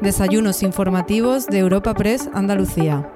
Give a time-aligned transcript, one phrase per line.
[0.00, 3.06] Desayunos informativos de Europa Press Andalucía.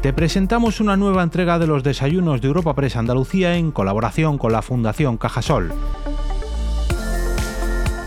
[0.00, 4.52] Te presentamos una nueva entrega de los desayunos de Europa Press Andalucía en colaboración con
[4.52, 5.72] la Fundación Cajasol.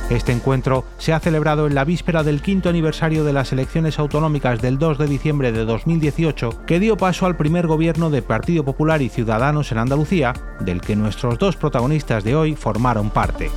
[0.10, 4.62] Este encuentro se ha celebrado en la víspera del quinto aniversario de las elecciones autonómicas
[4.62, 9.02] del 2 de diciembre de 2018, que dio paso al primer gobierno de Partido Popular
[9.02, 13.52] y Ciudadanos en Andalucía, del que nuestros dos protagonistas de hoy formaron parte.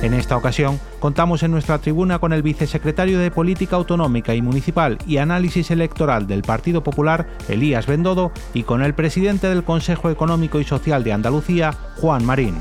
[0.00, 4.96] En esta ocasión, contamos en nuestra tribuna con el vicesecretario de Política Autonómica y Municipal
[5.06, 10.58] y Análisis Electoral del Partido Popular, Elías Bendodo, y con el presidente del Consejo Económico
[10.58, 12.54] y Social de Andalucía, Juan Marín.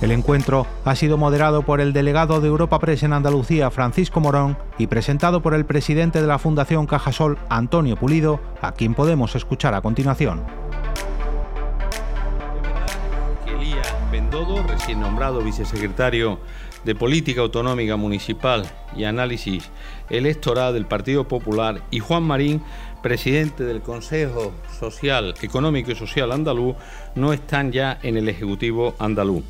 [0.00, 4.56] El encuentro ha sido moderado por el delegado de Europa Press en Andalucía, Francisco Morón,
[4.78, 9.74] y presentado por el presidente de la Fundación Cajasol, Antonio Pulido, a quien podemos escuchar
[9.74, 10.44] a continuación.
[13.44, 16.38] Elías Bendodo, recién nombrado vicesecretario
[16.84, 19.68] de Política Autonómica Municipal y Análisis
[20.10, 22.62] Electoral del Partido Popular, y Juan Marín,
[23.02, 26.76] presidente del Consejo Social, Económico y Social Andaluz,
[27.16, 29.42] no están ya en el Ejecutivo andaluz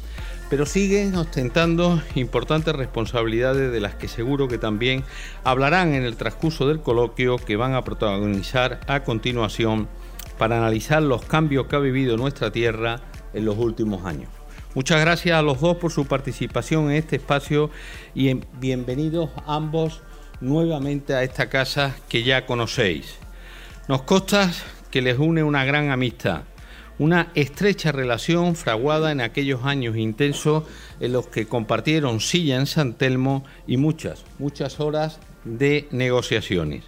[0.48, 5.04] pero siguen ostentando importantes responsabilidades de las que seguro que también
[5.44, 9.88] hablarán en el transcurso del coloquio que van a protagonizar a continuación
[10.38, 13.00] para analizar los cambios que ha vivido nuestra tierra
[13.34, 14.30] en los últimos años.
[14.74, 17.70] Muchas gracias a los dos por su participación en este espacio
[18.14, 20.02] y bienvenidos ambos
[20.40, 23.16] nuevamente a esta casa que ya conocéis.
[23.88, 24.50] Nos consta
[24.90, 26.42] que les une una gran amistad
[26.98, 30.64] una estrecha relación fraguada en aquellos años intensos
[31.00, 36.84] en los que compartieron silla en San Telmo y muchas, muchas horas de negociaciones.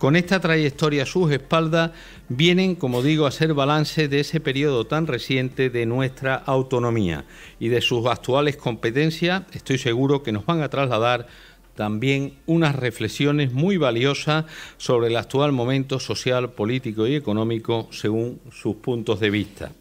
[0.00, 1.90] Con esta trayectoria a sus espaldas
[2.30, 7.26] vienen, como digo, a ser balance de ese periodo tan reciente de nuestra autonomía
[7.58, 11.26] y de sus actuales competencias, estoy seguro que nos van a trasladar
[11.74, 14.44] también unas reflexiones muy valiosas
[14.76, 19.72] sobre el actual momento social, político y económico según sus puntos de vista.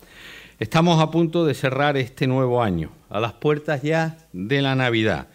[0.59, 5.27] Estamos a punto de cerrar este nuevo año, a las puertas ya de la Navidad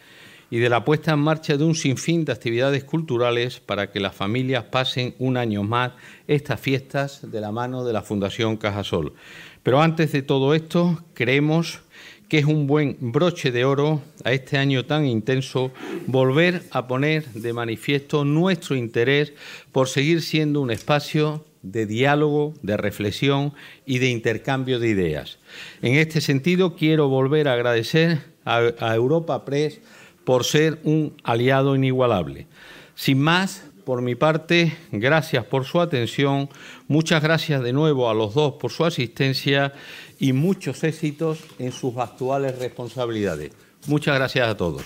[0.51, 4.15] y de la puesta en marcha de un sinfín de actividades culturales para que las
[4.15, 5.93] familias pasen un año más
[6.29, 9.15] estas fiestas de la mano de la Fundación Cajasol.
[9.63, 11.81] Pero antes de todo esto, creemos
[12.29, 15.71] que es un buen broche de oro a este año tan intenso,
[16.07, 19.33] volver a poner de manifiesto nuestro interés
[19.73, 23.55] por seguir siendo un espacio de diálogo, de reflexión
[23.87, 25.39] y de intercambio de ideas.
[25.83, 29.81] En este sentido, quiero volver a agradecer a, Europa Press
[30.25, 32.47] por ser un aliado inigualable.
[32.95, 36.49] Sin más, por mi parte, gracias por su atención,
[36.87, 39.73] muchas gracias de nuevo a los dos por su asistencia
[40.19, 43.53] y muchos éxitos en sus actuales responsabilidades.
[43.87, 44.85] Muchas gracias a todos.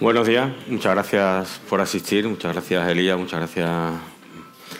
[0.00, 3.92] Buenos días, muchas gracias por asistir, muchas gracias Elías, muchas gracias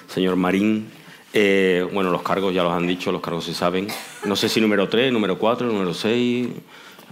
[0.08, 0.90] señor Marín.
[1.32, 3.86] Eh, bueno, los cargos ya los han dicho, los cargos se saben.
[4.24, 6.48] No sé si número 3, número 4, número 6.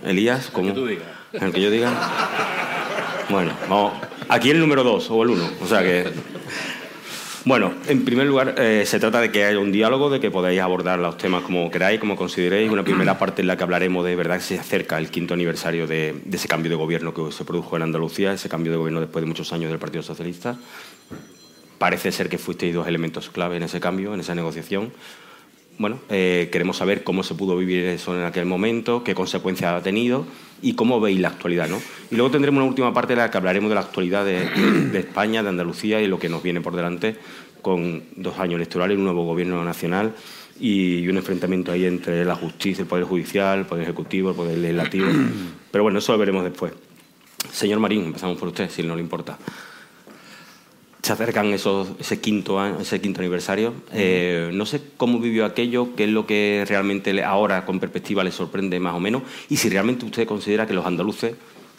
[0.04, 0.68] Elías, ¿cómo?
[0.68, 1.06] El que tú digas.
[1.32, 1.92] ¿El que yo diga?
[3.30, 3.92] Bueno, vamos.
[4.28, 5.50] Aquí el número 2 o el 1.
[5.62, 6.04] O sea que.
[7.44, 10.60] Bueno, en primer lugar, eh, se trata de que haya un diálogo, de que podáis
[10.60, 12.70] abordar los temas como queráis, como consideréis.
[12.70, 15.86] Una primera parte en la que hablaremos de verdad que se acerca el quinto aniversario
[15.86, 19.00] de, de ese cambio de gobierno que se produjo en Andalucía, ese cambio de gobierno
[19.00, 20.58] después de muchos años del Partido Socialista.
[21.78, 24.92] Parece ser que fuisteis dos elementos clave en ese cambio, en esa negociación.
[25.80, 29.82] Bueno, eh, queremos saber cómo se pudo vivir eso en aquel momento, qué consecuencias ha
[29.82, 30.26] tenido
[30.60, 31.70] y cómo veis la actualidad.
[31.70, 31.80] ¿no?
[32.10, 35.42] Y luego tendremos una última parte en la que hablaremos de la actualidad de, España,
[35.42, 37.16] de Andalucía y lo que nos viene por delante
[37.62, 40.12] con dos años electorales, un nuevo gobierno nacional
[40.60, 44.58] y un enfrentamiento ahí entre la justicia, el Poder Judicial, el Poder Ejecutivo, el Poder
[44.58, 45.06] Legislativo.
[45.70, 46.74] Pero bueno, eso lo veremos después.
[47.50, 49.38] Señor Marín, empezamos por usted, si no le importa
[51.02, 53.72] se acercan esos, ese, quinto, ese quinto aniversario.
[53.92, 58.32] Eh, no sé cómo vivió aquello, qué es lo que realmente ahora con perspectiva le
[58.32, 61.34] sorprende más o menos y si realmente usted considera que los andaluces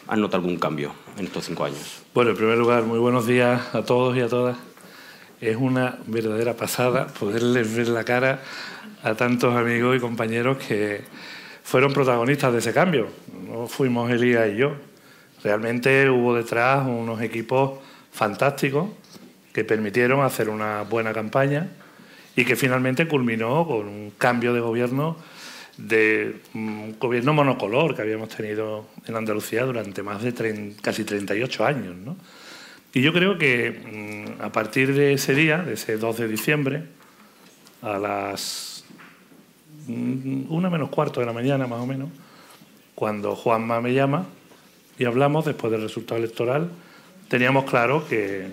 [0.08, 2.02] han notado algún cambio en estos cinco años.
[2.14, 4.56] Bueno, en primer lugar, muy buenos días a todos y a todas.
[5.40, 8.42] Es una verdadera pasada poderles ver la cara
[9.02, 11.02] a tantos amigos y compañeros que
[11.62, 13.08] fueron protagonistas de ese cambio.
[13.48, 14.72] No fuimos Elías y yo.
[15.42, 17.80] Realmente hubo detrás unos equipos
[18.12, 18.88] fantásticos
[19.52, 21.68] que permitieron hacer una buena campaña
[22.36, 25.16] y que finalmente culminó con un cambio de gobierno
[25.76, 31.96] de un gobierno monocolor que habíamos tenido en Andalucía durante más de casi 38 años.
[31.96, 32.16] ¿no?
[32.92, 36.82] Y yo creo que mm, a partir de ese día, de ese 2 de diciembre,
[37.80, 38.84] a las
[39.86, 42.10] mm, una menos cuarto de la mañana más o menos,
[42.94, 44.26] cuando Juanma me llama
[44.98, 46.70] y hablamos después del resultado electoral,
[47.28, 48.48] teníamos claro que,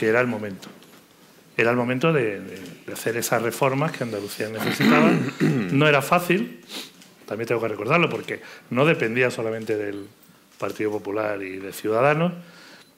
[0.00, 0.70] que era el momento.
[1.58, 5.12] Era el momento de, de, hacer esas reformas que Andalucía necesitaba.
[5.72, 6.64] No era fácil,
[7.26, 10.08] también tengo que recordarlo, porque no dependía solamente del
[10.58, 12.32] Partido Popular y de Ciudadanos,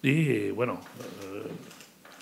[0.01, 1.51] y bueno, eh,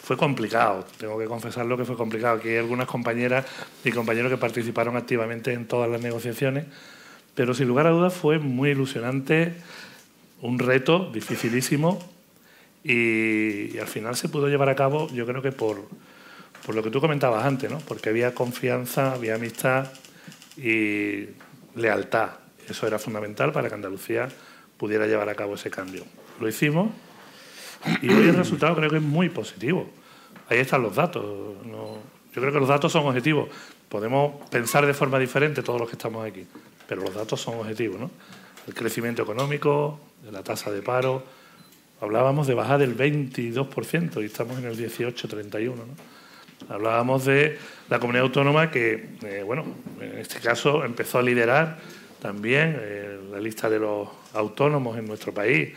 [0.02, 2.38] fue complicado, tengo que confesarlo que fue complicado.
[2.38, 3.44] Aquí hay algunas compañeras
[3.84, 6.64] y compañeros que participaron activamente en todas las negociaciones,
[7.34, 9.54] pero sin lugar a dudas fue muy ilusionante,
[10.40, 11.98] un reto dificilísimo
[12.82, 15.88] y, al final se pudo llevar a cabo, yo creo que por,
[16.64, 17.78] por lo que tú comentabas antes, ¿no?
[17.78, 19.88] porque había confianza, había amistad
[20.56, 21.26] y
[21.74, 22.30] lealtad.
[22.68, 24.28] Eso era fundamental para que Andalucía
[24.76, 26.04] pudiera llevar a cabo ese cambio.
[26.40, 26.90] Lo hicimos
[28.02, 29.90] y hoy el resultado creo que es muy positivo.
[30.48, 31.24] Ahí están los datos.
[31.64, 33.48] yo creo que los datos son objetivos.
[33.88, 36.46] Podemos pensar de forma diferente todos los que estamos aquí,
[36.88, 37.98] pero los datos son objetivos.
[38.00, 38.10] ¿no?
[38.66, 40.00] El crecimiento económico,
[40.30, 41.22] la tasa de paro.
[42.00, 45.74] Hablábamos de bajar del 22% y estamos en el 18-31%.
[45.74, 45.84] ¿no?
[46.68, 47.58] Hablábamos de
[47.88, 49.64] la comunidad autónoma que, eh, bueno,
[50.00, 51.78] en este caso empezó a liderar
[52.20, 55.70] también eh, la lista de los autónomos en nuestro país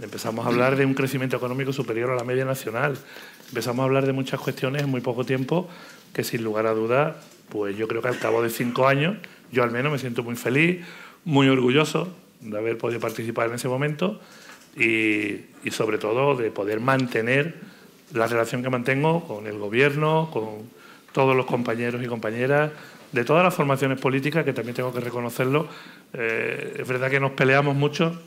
[0.00, 2.98] Empezamos a hablar de un crecimiento económico superior a la media nacional.
[3.48, 5.68] Empezamos a hablar de muchas cuestiones en muy poco tiempo
[6.12, 7.16] que sin lugar a dudas,
[7.48, 9.16] pues yo creo que al cabo de cinco años,
[9.50, 10.84] yo al menos me siento muy feliz,
[11.24, 14.20] muy orgulloso de haber podido participar en ese momento
[14.76, 17.54] y, y sobre todo de poder mantener
[18.12, 20.70] la relación que mantengo con el gobierno, con
[21.12, 22.72] todos los compañeros y compañeras
[23.12, 25.68] de todas las formaciones políticas, que también tengo que reconocerlo.
[26.12, 28.20] Eh, es verdad que nos peleamos mucho,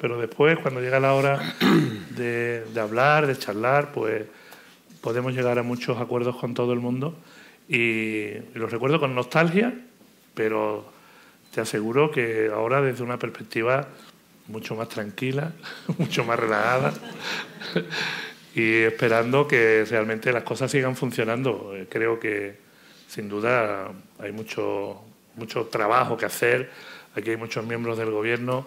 [0.00, 1.38] pero después, cuando llega la hora
[2.16, 4.24] de, hablar, de charlar, pues
[5.00, 7.14] podemos llegar a muchos acuerdos con todo el mundo.
[7.68, 9.74] Y, los recuerdo con nostalgia,
[10.34, 10.90] pero
[11.54, 13.88] te aseguro que ahora desde una perspectiva
[14.50, 15.52] mucho más tranquila,
[15.98, 16.92] mucho más relajada
[18.54, 21.74] y esperando que realmente las cosas sigan funcionando.
[21.74, 22.58] Eh, creo que
[23.08, 25.00] sin duda hay mucho,
[25.36, 26.70] mucho trabajo que hacer.
[27.14, 28.66] Aquí hay muchos miembros del gobierno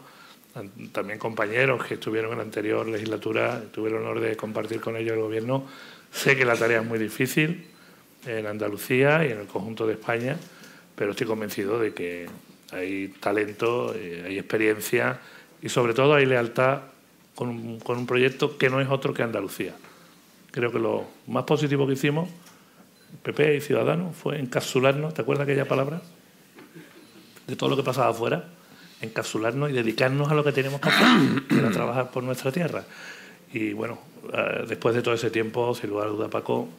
[0.92, 5.14] también compañeros que estuvieron en la anterior legislatura, tuve el honor de compartir con ellos
[5.14, 5.66] el gobierno.
[6.12, 7.66] Sé que la tarea es muy difícil
[8.26, 10.38] en Andalucía y en el conjunto de España,
[10.96, 12.28] pero estoy convencido de que
[12.72, 15.20] hay talento, eh, hay experiencia
[15.64, 16.82] y sobre todo hay lealtad
[17.34, 19.74] con un, con un proyecto que no es otro que Andalucía.
[20.52, 22.30] Creo que lo más positivo que hicimos,
[23.24, 26.02] PP y Ciudadanos, fue encapsularnos, ¿te acuerdas aquella palabra?
[27.48, 28.50] De todo lo que pasaba afuera
[29.04, 32.86] encapsularnos y dedicarnos a lo que tenemos que hacer, que era trabajar por nuestra tierra.
[33.52, 34.00] Y bueno,
[34.34, 36.70] eh, después de todo ese tiempo, sin lugar a duda, Paco,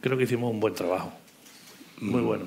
[0.00, 1.12] creo que hicimos un buen trabajo.
[2.00, 2.26] Muy mm.
[2.26, 2.44] bueno.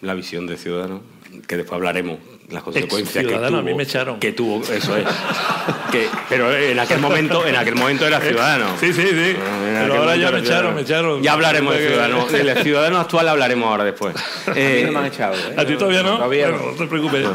[0.00, 1.00] La visión de Ciudadanos,
[1.46, 2.18] que después hablaremos
[2.50, 4.18] las consecuencias que tuvo, a mí me echaron.
[4.18, 5.04] que tuvo eso es.
[6.28, 8.66] Pero en aquel momento en aquel momento era ciudadano.
[8.80, 9.36] Sí sí sí.
[9.36, 11.22] Pero ahora ya me echaron, me echaron.
[11.22, 14.14] Ya hablaremos de ciudadanos del ciudadano actual hablaremos ahora después.
[14.54, 15.54] Eh, a no me han echado ¿eh?
[15.56, 16.58] a ti todavía no todavía no.
[16.76, 17.26] te preocupes.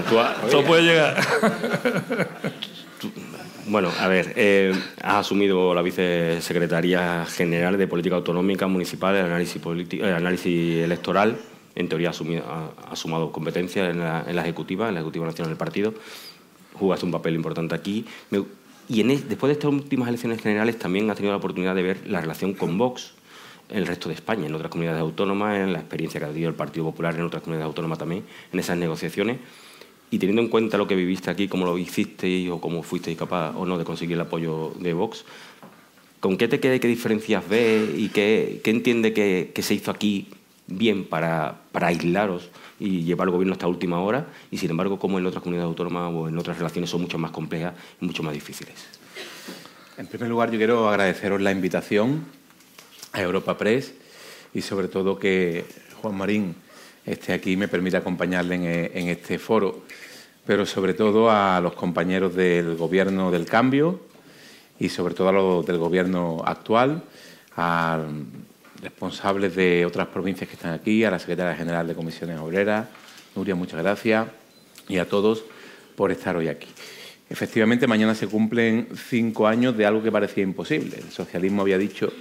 [0.50, 1.18] todo puede llegar.
[3.66, 9.62] Bueno, a ver, eh, has asumido la vicesecretaría general de Política Autonómica Municipal, el análisis,
[9.92, 11.38] el análisis electoral
[11.76, 15.94] en teoría ha, sumado competencias en la, Ejecutiva, en la Ejecutiva Nacional del Partido.
[16.74, 18.06] Jugaste un papel importante aquí.
[18.90, 22.08] y en, después de estas últimas elecciones generales también has tenido la oportunidad de ver
[22.08, 23.14] la relación con Vox
[23.70, 26.50] en el resto de España, en otras comunidades autónomas, en la experiencia que ha tenido
[26.50, 29.38] el Partido Popular en otras comunidades autónomas también, en esas negociaciones.
[30.12, 33.56] Y teniendo en cuenta lo que viviste aquí, cómo lo hiciste o cómo fuisteis capaz
[33.56, 35.26] o no de conseguir el apoyo de Vox,
[36.20, 39.90] ¿con qué te queda qué diferencias ves y qué, qué entiende que, que se hizo
[39.90, 40.28] aquí
[40.68, 45.20] bien para, para aislaros y llevar el gobierno hasta última hora, y sin embargo, como
[45.20, 48.34] en otras comunidades autónomas o en otras relaciones son mucho más complejas y mucho más
[48.34, 48.76] difíciles.
[49.98, 52.26] En primer lugar, yo quiero agradeceros la invitación
[53.12, 53.94] a Europa Press
[54.54, 55.66] y sobre todo que
[56.02, 56.56] Juan Marín
[57.06, 59.84] esté aquí y me permita acompañarle en, en este foro,
[60.46, 64.00] pero sobre todo a los compañeros del Gobierno del Cambio
[64.80, 67.04] y sobre todo a los del Gobierno actual,
[68.84, 72.88] responsables de otras provincias que están aquí, a la secretaria general de Comisiones Obreras,
[73.36, 74.28] Nuria, muchas gracias,
[74.88, 75.44] y a todos
[75.96, 76.68] por estar hoy aquí.
[77.30, 80.98] Efectivamente, mañana se cumplen cinco años de algo que parecía imposible.
[80.98, 82.12] El socialismo había dicho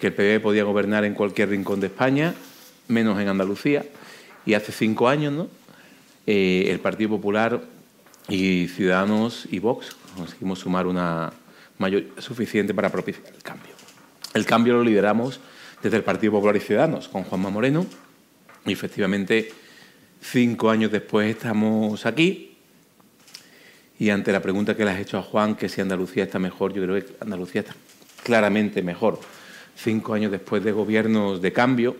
[0.00, 2.34] que el PB podía gobernar en cualquier rincón de España,
[2.88, 3.84] menos en Andalucía,
[4.44, 5.48] y hace cinco años, ¿no?
[6.26, 7.62] eh, el Partido Popular
[8.28, 11.32] y Ciudadanos y Vox conseguimos sumar una
[11.78, 13.72] mayoría suficiente para propiciar el cambio.
[14.32, 15.40] El cambio lo lideramos
[15.84, 17.84] desde el Partido Popular y Ciudadanos, con Juanma Moreno,
[18.64, 19.52] y efectivamente
[20.18, 22.56] cinco años después estamos aquí.
[23.98, 26.72] Y ante la pregunta que le has hecho a Juan, que si Andalucía está mejor,
[26.72, 27.76] yo creo que Andalucía está
[28.22, 29.20] claramente mejor.
[29.76, 31.96] Cinco años después de gobiernos de cambio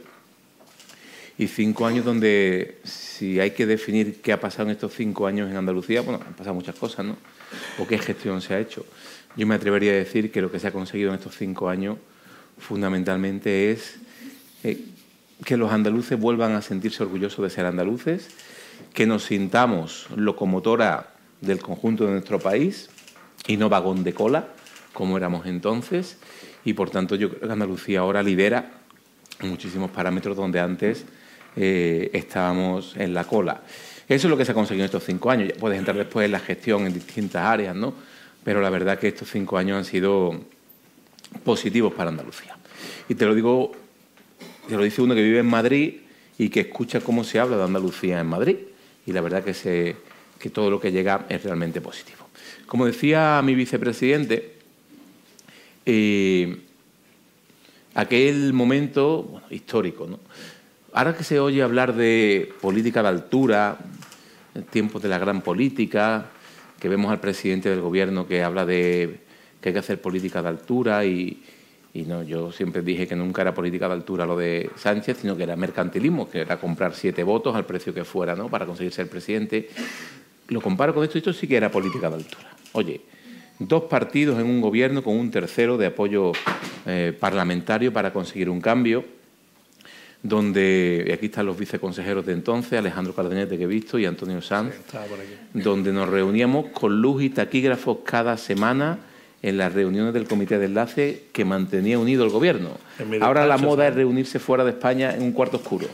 [1.37, 5.50] y cinco años donde, si hay que definir qué ha pasado en estos cinco años
[5.50, 7.19] en Andalucía, bueno, han pasado muchas cosas, ¿no?
[7.79, 8.87] O qué gestión se ha hecho.
[9.37, 11.99] Yo me atrevería a decir que lo que se ha conseguido en estos cinco años
[12.59, 13.97] fundamentalmente es
[14.63, 14.85] eh,
[15.45, 18.29] que los andaluces vuelvan a sentirse orgullosos de ser andaluces,
[18.93, 22.89] que nos sintamos locomotora del conjunto de nuestro país
[23.47, 24.49] y no vagón de cola,
[24.93, 26.17] como éramos entonces,
[26.65, 28.71] y por tanto yo creo que Andalucía ahora lidera
[29.41, 31.05] muchísimos parámetros donde antes
[31.57, 33.63] eh, estábamos en la cola.
[34.09, 35.53] Eso es lo que se ha conseguido en estos cinco años.
[35.59, 37.95] Puedes entrar después en la gestión en distintas áreas, ¿no?
[38.45, 40.41] Pero la verdad que estos cinco años han sido
[41.43, 42.57] positivos para Andalucía.
[43.09, 43.73] Y te lo digo,
[44.69, 45.95] te lo dice uno que vive en Madrid
[46.38, 48.57] y que escucha cómo se habla de Andalucía en Madrid.
[49.07, 49.97] Y la verdad que, se,
[50.38, 52.29] que todo lo que llega es realmente positivo.
[52.67, 54.55] Como decía mi vicepresidente,
[55.87, 56.61] eh,
[57.95, 60.19] aquel momento histórico, ¿no?
[60.93, 63.79] Ahora que se oye hablar de política de altura,
[64.71, 66.31] tiempos de la gran política,
[66.79, 69.24] que vemos al presidente del gobierno que habla de
[69.64, 71.42] que hay que hacer política de altura y,
[71.94, 75.44] no, yo siempre dije que nunca era política de altura lo de Sánchez, sino que
[75.44, 78.50] era mercantilismo, que era comprar siete votos al precio que fuera, ¿no?
[78.50, 79.71] Para conseguir ser presidente.
[80.49, 82.54] Lo comparo con esto, esto sí que era política de altura.
[82.73, 83.00] Oye,
[83.59, 86.33] dos partidos en un gobierno con un tercero de apoyo
[86.85, 89.02] eh, parlamentario para conseguir un cambio,
[90.23, 94.42] donde, y aquí están los viceconsejeros de entonces, Alejandro Cardenete que he visto y Antonio
[94.42, 94.75] Sanz,
[95.54, 98.99] donde nos reuníamos con luz y taquígrafos cada semana
[99.45, 102.71] en las reuniones del comité de enlace que mantenía unido el gobierno.
[103.21, 105.87] Ahora la moda es reunirse fuera de España en un cuarto oscuro.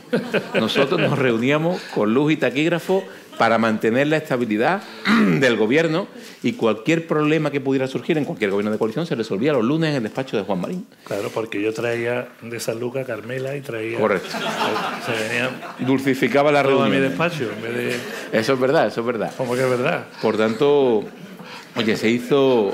[0.53, 3.03] Nosotros nos reuníamos con luz y taquígrafo
[3.37, 4.83] para mantener la estabilidad
[5.39, 6.07] del gobierno
[6.43, 9.89] y cualquier problema que pudiera surgir en cualquier gobierno de coalición se resolvía los lunes
[9.89, 10.87] en el despacho de Juan Marín.
[11.03, 13.99] Claro, porque yo traía de San Lucas Carmela y traía...
[13.99, 14.29] Correcto.
[15.05, 16.89] Se venía Dulcificaba la reunión.
[16.89, 18.39] mi despacho en vez de...
[18.39, 19.33] Eso es verdad, eso es verdad.
[19.35, 20.05] ¿Cómo que es verdad?
[20.21, 21.03] Por tanto,
[21.75, 22.73] Oye, se hizo...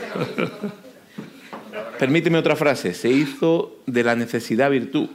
[2.00, 5.10] Permíteme otra frase, se hizo de la necesidad virtud.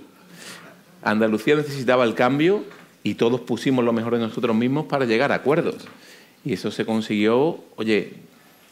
[1.03, 2.65] Andalucía necesitaba el cambio
[3.05, 5.87] y todos pusimos lo mejor de nosotros mismos para llegar a acuerdos.
[6.45, 8.15] Y eso se consiguió, oye,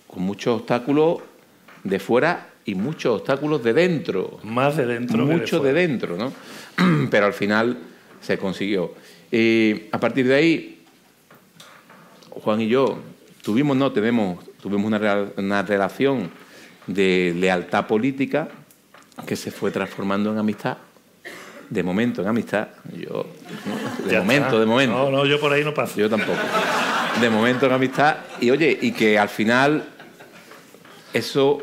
[0.09, 1.19] con muchos obstáculos
[1.85, 4.41] de fuera y muchos obstáculos de dentro.
[4.43, 5.25] Más de dentro.
[5.25, 6.33] Mucho de, dentro, ¿no?
[7.11, 7.79] Pero al final
[8.21, 8.95] se consiguió.
[9.31, 10.83] Y a partir de ahí,
[12.31, 12.99] Juan y yo
[13.43, 16.31] tuvimos, no, tenemos tuvimos una, relación
[16.87, 18.49] de lealtad política
[19.27, 20.79] que se fue transformando en amistad.
[21.69, 22.69] De momento en amistad.
[22.97, 23.27] Yo,
[24.05, 24.97] de momento, de momento.
[24.97, 26.01] No, no, yo por ahí no paso.
[26.01, 26.39] Yo tampoco.
[27.21, 28.17] De momento en amistad.
[28.41, 29.85] Y oye, y que al final
[31.13, 31.63] eso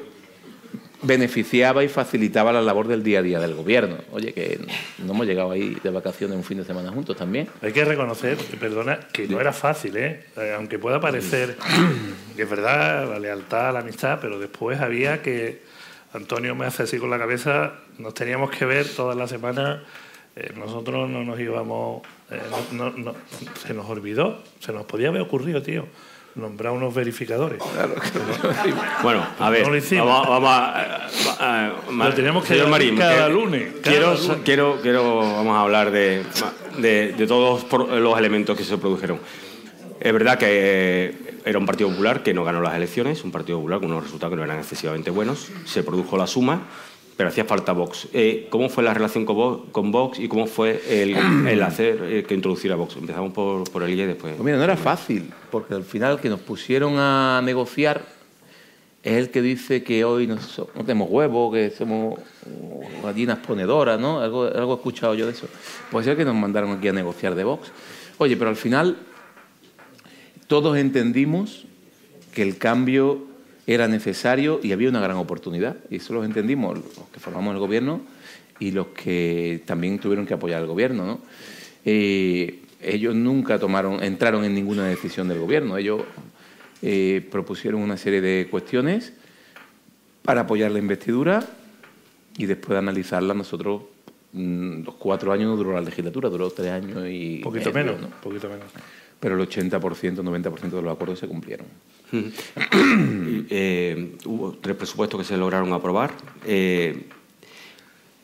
[1.01, 3.97] beneficiaba y facilitaba la labor del día a día del gobierno.
[4.11, 4.59] Oye, que
[4.97, 7.47] no hemos llegado ahí de vacaciones un fin de semana juntos también.
[7.61, 10.25] Hay que reconocer, perdona, que no era fácil, ¿eh?
[10.35, 10.53] ¿eh?
[10.55, 11.55] Aunque pueda parecer
[12.35, 15.61] que es verdad, la lealtad, la amistad, pero después había que,
[16.13, 19.81] Antonio me hace así con la cabeza, nos teníamos que ver todas las semanas,
[20.35, 22.01] eh, nosotros no nos íbamos,
[22.31, 22.39] eh,
[23.65, 25.85] se nos olvidó, se nos podía haber ocurrido, tío
[26.37, 27.59] nombrar unos verificadores.
[29.03, 33.73] bueno, a ver, vamos, a, Lo tenemos que señor Marín, cada lunes.
[33.81, 34.15] quiero,
[34.45, 36.23] quiero, quiero, vamos a hablar de,
[36.77, 39.19] de, todos los elementos que se produjeron.
[39.99, 43.79] Es verdad que era un Partido Popular que no ganó las elecciones, un Partido Popular
[43.79, 45.47] con unos resultados que no eran excesivamente buenos.
[45.65, 46.67] Se produjo la suma
[47.17, 48.07] pero hacía falta Vox.
[48.13, 51.15] Eh, ¿Cómo fue la relación con Vox, y cómo fue el,
[51.63, 52.95] hacer eh, que introduciera Vox?
[52.95, 54.35] Empezamos por, por el y después.
[54.35, 58.05] Pues mira, no era fácil, porque al final que nos pusieron a negociar
[59.01, 60.37] es el que dice que hoy no,
[60.85, 62.19] tenemos huevos, que somos
[63.03, 64.19] gallinas ponedoras, ¿no?
[64.19, 65.47] Algo, algo he escuchado yo de eso.
[65.89, 67.71] Puede ser que nos mandaron aquí a negociar de Vox.
[68.17, 68.97] Oye, pero al final
[70.47, 71.65] todos entendimos
[72.33, 73.25] que el cambio
[73.67, 75.75] era necesario y había una gran oportunidad.
[75.89, 78.01] Y eso lo entendimos los que formamos el gobierno
[78.59, 81.05] y los que también tuvieron que apoyar al gobierno.
[81.05, 81.19] ¿no?
[81.83, 85.77] Eh, ellos nunca tomaron, entraron en ninguna decisión del gobierno.
[85.77, 86.03] Ellos
[86.81, 89.11] eh, propusieron una serie de cuestiones
[90.23, 91.45] para apoyar la investidura
[92.37, 93.83] y después de analizarla nosotros
[94.31, 98.09] mm, los cuatro años no duró la legislatura, duró tres años y poquito menos, ¿no?
[98.21, 98.65] poquito menos.
[99.19, 101.65] pero el 80%, 90% de los acuerdos se cumplieron.
[103.49, 106.11] Eh, hubo tres presupuestos que se lograron aprobar.
[106.45, 107.07] Eh,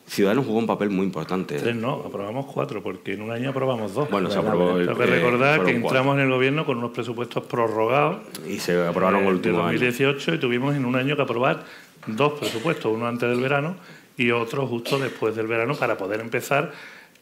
[0.06, 1.56] Ciudadanos jugó un papel muy importante.
[1.58, 4.10] Tres no, aprobamos cuatro, porque en un año aprobamos dos.
[4.10, 7.44] Bueno, se aprobó el, Tengo que recordar que entramos en el gobierno con unos presupuestos
[7.44, 8.18] prorrogados.
[8.46, 11.64] Y se aprobaron el último De 2018 y tuvimos en un año que aprobar
[12.06, 13.76] dos presupuestos, uno antes del verano
[14.16, 16.72] y otro justo después del verano para poder empezar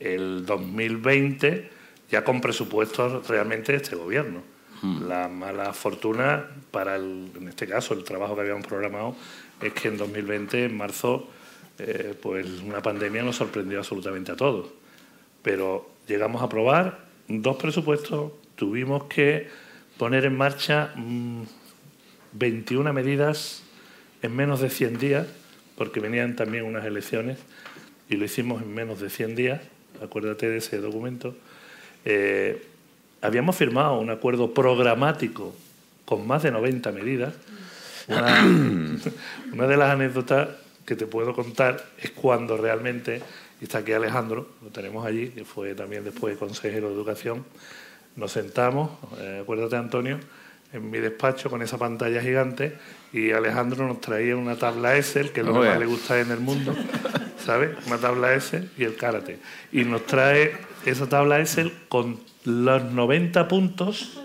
[0.01, 1.71] el 2020
[2.11, 4.52] ya con presupuestos realmente de este gobierno.
[4.83, 9.15] La mala fortuna para, el, en este caso, el trabajo que habíamos programado
[9.61, 11.29] es que en 2020, en marzo,
[11.79, 14.71] eh, pues una pandemia nos sorprendió absolutamente a todos.
[15.43, 19.49] Pero llegamos a aprobar dos presupuestos, tuvimos que
[19.99, 20.93] poner en marcha
[22.33, 23.63] 21 mm, medidas
[24.23, 25.29] en menos de 100 días,
[25.77, 27.39] porque venían también unas elecciones,
[28.09, 29.61] y lo hicimos en menos de 100 días,
[30.03, 31.37] acuérdate de ese documento.
[32.05, 32.67] Eh,
[33.23, 35.55] habíamos firmado un acuerdo programático
[36.05, 37.35] con más de 90 medidas.
[38.09, 40.49] una de las anécdotas
[40.85, 43.23] que te puedo contar es cuando realmente,
[43.61, 47.45] y está aquí Alejandro, lo tenemos allí, que fue también después consejero de educación,
[48.17, 50.19] nos sentamos, eh, acuérdate Antonio,
[50.73, 52.77] en mi despacho con esa pantalla gigante
[53.13, 56.31] y Alejandro nos traía una tabla Excel, que es lo que más le gusta en
[56.31, 56.75] el mundo,
[57.45, 57.71] ¿sabes?
[57.87, 59.39] Una tabla Excel y el karate.
[59.71, 64.21] Y nos trae esa tabla Excel con los 90 puntos,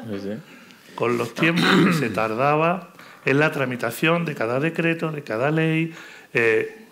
[0.96, 2.94] con los tiempos que se tardaba
[3.26, 5.94] en la tramitación de cada decreto, de cada ley,
[6.34, 6.86] eh,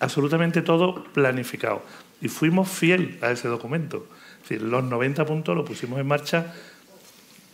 [0.00, 1.82] absolutamente todo planificado.
[2.20, 4.06] Y fuimos fiel a ese documento.
[4.42, 6.54] Es decir, los 90 puntos lo pusimos en marcha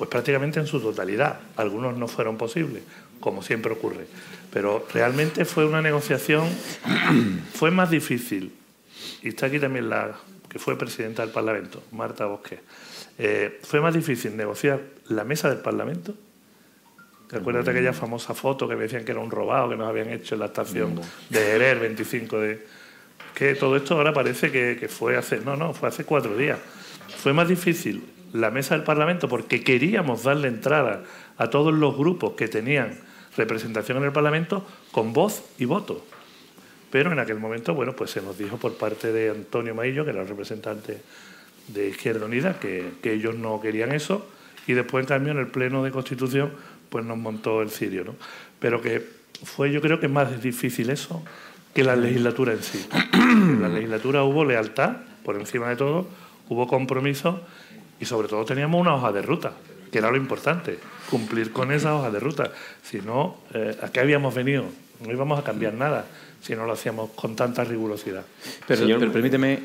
[0.01, 1.41] pues prácticamente en su totalidad.
[1.57, 2.83] Algunos no fueron posibles,
[3.21, 4.07] como siempre ocurre.
[4.51, 6.49] Pero realmente fue una negociación,
[7.53, 8.51] fue más difícil.
[9.23, 10.17] Y está aquí también la
[10.51, 12.61] que fue presidenta del Parlamento, Marta Bosque.
[13.19, 16.15] Eh, fue más difícil negociar la mesa del Parlamento
[17.31, 19.89] ¿Te acuerdas de aquella famosa foto que me decían que era un robado que nos
[19.89, 22.67] habían hecho en la estación de Jerez, 25 de...
[23.35, 25.39] Que todo esto ahora parece que, que, fue hace...
[25.39, 26.59] No, no, fue hace cuatro días.
[27.19, 31.05] Fue más difícil la mesa del Parlamento porque queríamos darle entrada
[31.39, 32.99] a todos los grupos que tenían
[33.37, 36.05] representación en el Parlamento con voz y voto.
[36.91, 40.11] Pero en aquel momento, bueno, pues se nos dijo por parte de Antonio Maillo, que
[40.11, 41.01] era el representante
[41.69, 44.27] de Izquierda Unida, que, ellos no querían eso,
[44.67, 46.53] y después, en cambio, en el Pleno de Constitución
[46.91, 48.17] pues nos montó el cirio, ¿no?
[48.59, 49.07] Pero que
[49.45, 51.23] fue yo creo que más difícil eso
[51.73, 52.85] que la legislatura en sí.
[53.13, 56.09] En la legislatura hubo lealtad, por encima de todo,
[56.49, 57.41] hubo compromiso
[58.01, 59.53] y sobre todo teníamos una hoja de ruta,
[59.93, 62.51] que era lo importante, cumplir con esa hoja de ruta.
[62.83, 64.65] Si no, eh, ¿a qué habíamos venido?
[65.05, 66.07] No íbamos a cambiar nada
[66.41, 68.25] si no lo hacíamos con tanta rigurosidad.
[68.67, 69.59] Pero, pero permíteme,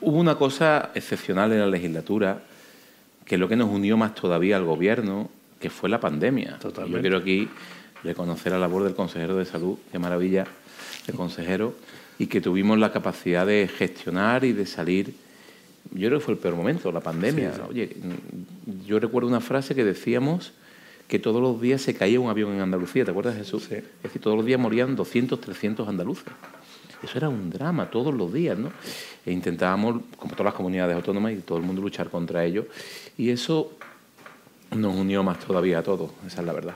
[0.00, 2.42] hubo una cosa excepcional en la legislatura,
[3.24, 6.58] que es lo que nos unió más todavía al gobierno que fue la pandemia.
[6.62, 7.48] Yo quiero aquí
[8.04, 10.46] reconocer la labor del consejero de salud, qué maravilla
[11.06, 11.74] de consejero,
[12.18, 15.14] y que tuvimos la capacidad de gestionar y de salir.
[15.90, 17.52] Yo creo que fue el peor momento, la pandemia.
[17.68, 17.96] Oye,
[18.86, 20.52] yo recuerdo una frase que decíamos
[21.08, 23.64] que todos los días se caía un avión en Andalucía, ¿te acuerdas, Jesús?
[23.72, 26.26] Es decir, todos los días morían 200, 300 andaluces.
[27.02, 28.70] Eso era un drama todos los días, ¿no?
[29.24, 32.66] E intentábamos, como todas las comunidades autónomas y todo el mundo, luchar contra ello.
[33.16, 33.72] Y eso
[34.76, 36.74] nos unió más todavía a todos, esa es la verdad.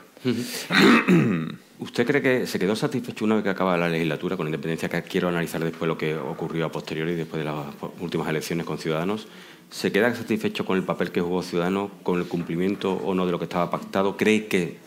[1.79, 5.03] ¿Usted cree que se quedó satisfecho una vez que acaba la legislatura, con independencia que
[5.03, 7.65] quiero analizar después lo que ocurrió a posteriori, después de las
[7.99, 9.27] últimas elecciones con Ciudadanos?
[9.69, 13.31] ¿Se queda satisfecho con el papel que jugó Ciudadanos, con el cumplimiento o no de
[13.31, 14.17] lo que estaba pactado?
[14.17, 14.77] ¿Cree que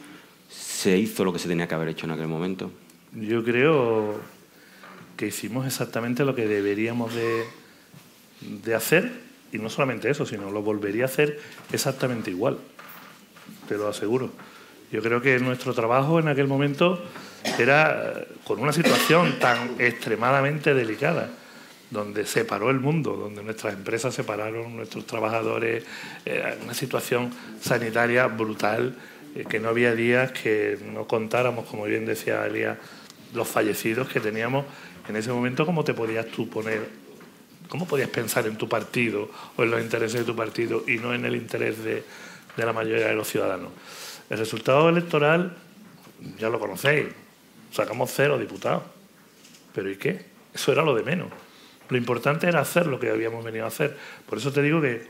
[0.48, 2.70] se hizo lo que se tenía que haber hecho en aquel momento?
[3.12, 4.20] Yo creo
[5.16, 7.44] que hicimos exactamente lo que deberíamos de,
[8.40, 9.10] de hacer,
[9.52, 11.40] y no solamente eso, sino lo volvería a hacer
[11.72, 12.58] exactamente igual
[13.68, 14.30] te lo aseguro.
[14.92, 17.02] Yo creo que nuestro trabajo en aquel momento
[17.58, 21.30] era con una situación tan extremadamente delicada,
[21.90, 25.84] donde se paró el mundo, donde nuestras empresas se pararon, nuestros trabajadores,
[26.62, 28.96] una situación sanitaria brutal,
[29.36, 32.78] eh, que no había días que no contáramos, como bien decía Elia,
[33.34, 34.64] los fallecidos que teníamos
[35.08, 36.88] en ese momento, ¿cómo te podías tú poner,
[37.68, 41.12] cómo podías pensar en tu partido o en los intereses de tu partido y no
[41.12, 42.02] en el interés de,
[42.56, 43.70] de la mayoría de los ciudadanos.
[44.30, 45.54] El resultado electoral,
[46.38, 47.08] ya lo conocéis,
[47.72, 48.82] sacamos cero diputados.
[49.74, 50.24] ¿Pero y qué?
[50.54, 51.28] Eso era lo de menos.
[51.88, 53.96] Lo importante era hacer lo que habíamos venido a hacer.
[54.28, 55.06] Por eso te digo que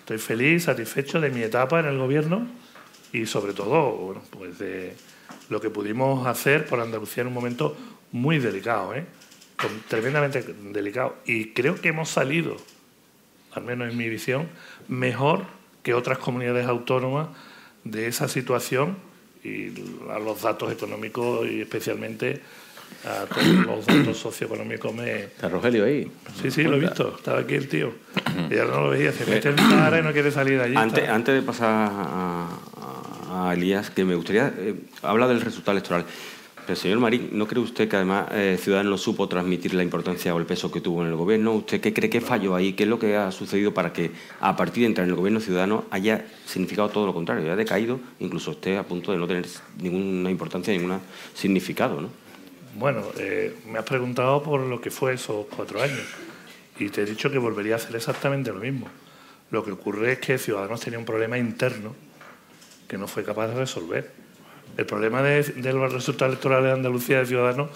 [0.00, 2.46] estoy feliz, satisfecho de mi etapa en el gobierno
[3.12, 4.94] y sobre todo pues de
[5.48, 7.76] lo que pudimos hacer por Andalucía en un momento
[8.12, 9.04] muy delicado, ¿eh?
[9.88, 11.16] tremendamente delicado.
[11.24, 12.56] Y creo que hemos salido,
[13.52, 14.48] al menos en mi visión,
[14.88, 15.44] mejor
[15.82, 17.28] que otras comunidades autónomas
[17.84, 18.96] de esa situación
[19.42, 19.72] y
[20.10, 22.42] a los datos económicos y especialmente
[23.04, 25.24] a todos los datos socioeconómicos me...
[25.24, 26.10] ¿Está Rogelio ahí?
[26.42, 27.14] Sí, sí, lo he visto.
[27.16, 27.92] Estaba aquí el tío.
[28.50, 29.12] Y ahora no lo veía.
[29.12, 30.76] Se mete en cara y no quiere salir de allí.
[30.76, 32.48] Antes, antes de pasar a,
[33.30, 34.52] a Elías, que me gustaría...
[34.58, 36.04] Eh, habla del resultado electoral.
[36.66, 40.34] Pero, señor Marín, ¿no cree usted que además eh, Ciudadanos no supo transmitir la importancia
[40.34, 41.54] o el peso que tuvo en el gobierno?
[41.54, 42.74] ¿Usted qué cree que falló ahí?
[42.74, 45.40] ¿Qué es lo que ha sucedido para que a partir de entrar en el gobierno
[45.40, 47.44] Ciudadano haya significado todo lo contrario?
[47.44, 49.46] Haya decaído, incluso usted a punto de no tener
[49.80, 51.00] ninguna importancia, ningún
[51.32, 52.10] significado, ¿no?
[52.74, 56.04] Bueno, eh, me has preguntado por lo que fue esos cuatro años
[56.78, 58.88] y te he dicho que volvería a hacer exactamente lo mismo.
[59.50, 61.94] Lo que ocurre es que Ciudadanos tenía un problema interno
[62.86, 64.28] que no fue capaz de resolver
[64.78, 67.70] el problema de, los resultados electorales de Andalucía de Ciudadanos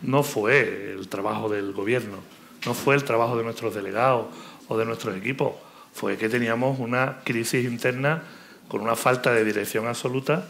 [0.00, 2.16] no fue el trabajo del gobierno,
[2.64, 4.28] no fue el trabajo de nuestros delegados
[4.68, 5.54] o de nuestros equipos,
[5.92, 8.22] fue que teníamos una crisis interna
[8.68, 10.48] con una falta de dirección absoluta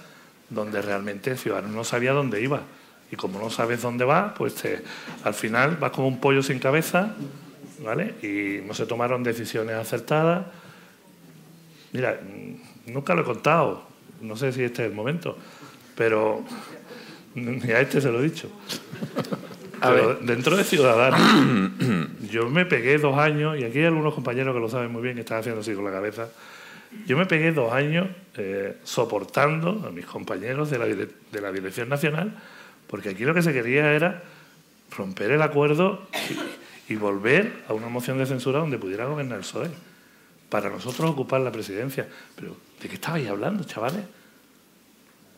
[0.48, 2.62] donde realmente Ciudadanos no sabía dónde iba.
[3.10, 4.62] Y como no sabes dónde va, pues
[5.24, 7.14] al final vas como un pollo sin cabeza,
[7.84, 8.14] ¿vale?
[8.22, 10.46] Y no se tomaron decisiones acertadas.
[11.92, 12.20] Mira,
[12.86, 13.86] nunca lo he contado,
[14.20, 15.36] no sé si este es el momento,
[15.94, 16.44] pero
[17.34, 18.50] ni a este se lo he dicho.
[20.22, 21.20] dentro de Ciudadanos,
[22.30, 25.14] yo me pegué dos años, y aquí hay algunos compañeros que lo saben muy bien,
[25.14, 26.28] que están haciendo así con la cabeza.
[27.06, 31.88] Yo me pegué dos años eh, soportando a mis compañeros de la, de la Dirección
[31.88, 32.32] Nacional,
[32.86, 34.22] porque aquí lo que se quería era
[34.96, 36.06] romper el acuerdo
[36.88, 39.70] y, y, volver a una moción de censura donde pudiera gobernar el PSOE,
[40.48, 42.08] para nosotros ocupar la presidencia.
[42.36, 44.02] Pero, ¿de qué estabais hablando, chavales?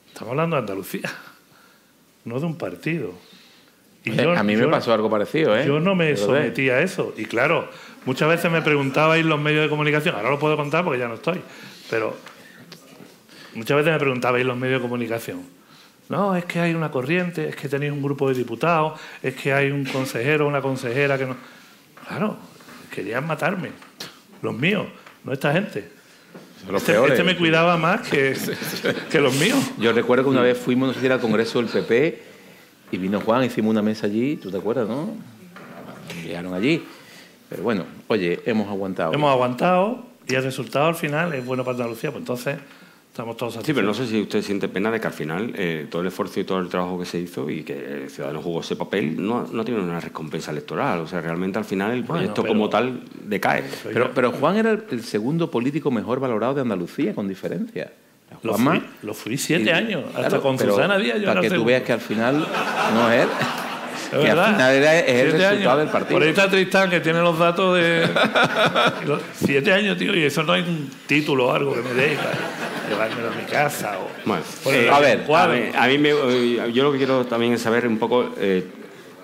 [0.08, 1.10] Estamos hablando de Andalucía,
[2.24, 3.14] no de un partido.
[4.04, 5.66] Y a mí me pasó algo parecido, ¿eh?
[5.66, 7.14] Yo no me sometí a eso.
[7.16, 7.68] Y claro,
[8.04, 11.14] muchas veces me preguntabais los medios de comunicación, ahora lo puedo contar porque ya no
[11.14, 11.40] estoy,
[11.90, 12.16] pero
[13.54, 15.57] muchas veces me preguntabais los medios de comunicación.
[16.08, 19.52] No, es que hay una corriente, es que tenéis un grupo de diputados, es que
[19.52, 21.36] hay un consejero o una consejera que no.
[22.06, 22.36] Claro,
[22.90, 23.70] querían matarme.
[24.40, 24.86] Los míos,
[25.24, 25.90] no esta gente.
[26.74, 28.36] Este, este, me cuidaba más que,
[29.10, 29.58] que, los míos.
[29.78, 32.22] Yo recuerdo que una vez fuimos, no al Congreso del PP
[32.90, 35.14] y vino Juan, hicimos una mesa allí, ¿tú te acuerdas, no?
[36.24, 36.84] Llegaron allí.
[37.48, 39.12] Pero bueno, oye, hemos aguantado.
[39.12, 42.58] Hemos aguantado y el resultado al final es bueno para Andalucía, pues entonces
[43.18, 45.88] Estamos todos Sí, pero no sé si usted siente pena de que al final eh,
[45.90, 48.60] todo el esfuerzo y todo el trabajo que se hizo y que el ciudadano jugó
[48.60, 51.00] ese papel no, no tiene una recompensa electoral.
[51.00, 53.64] O sea, realmente al final el proyecto como tal decae.
[53.82, 57.90] Pero, pero Juan era el, segundo político mejor valorado de Andalucía, con diferencia.
[58.44, 61.20] Lo fui, lo fui, siete años, hasta con Susana Díaz.
[61.20, 62.46] Yo para que tú veas que al final
[62.94, 63.28] no es él.
[64.12, 66.12] Es que al final es el resultado del partido.
[66.12, 68.08] Por ahí está Tristán, que tiene los datos de.
[69.34, 72.16] siete años, tío, y eso no hay un título o algo que me dé
[72.88, 73.98] llevármelo a mi casa.
[73.98, 75.24] O, bueno, eh, a, ver,
[75.76, 78.64] a, mí, me, eh, yo lo que quiero también es saber un poco eh,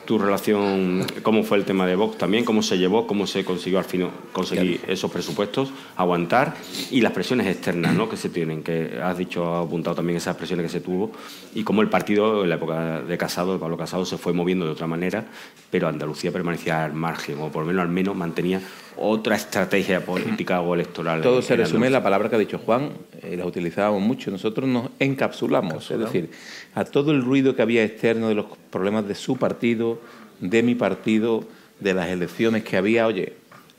[0.05, 3.79] tu relación, cómo fue el tema de Vox también, cómo se llevó, cómo se consiguió
[3.79, 6.55] al fin conseguir esos presupuestos, aguantar
[6.91, 8.09] y las presiones externas ¿no?
[8.09, 11.11] que se tienen, que has dicho, has apuntado también esas presiones que se tuvo
[11.55, 14.67] y cómo el partido en la época de Casado, de Pablo Casado, se fue moviendo
[14.67, 15.25] de otra manera,
[15.71, 18.61] pero Andalucía permanecía al margen, o por lo menos al menos mantenía
[18.97, 21.23] otra estrategia política o electoral.
[21.23, 22.91] Todo se resume en la palabra que ha dicho Juan,
[23.23, 26.31] eh, la utilizábamos mucho, nosotros nos encapsulamos, es decir,
[26.75, 30.01] a todo el ruido que había externo de los problemas de su partido,
[30.41, 31.45] de mi partido,
[31.81, 33.35] de las elecciones que había, oye,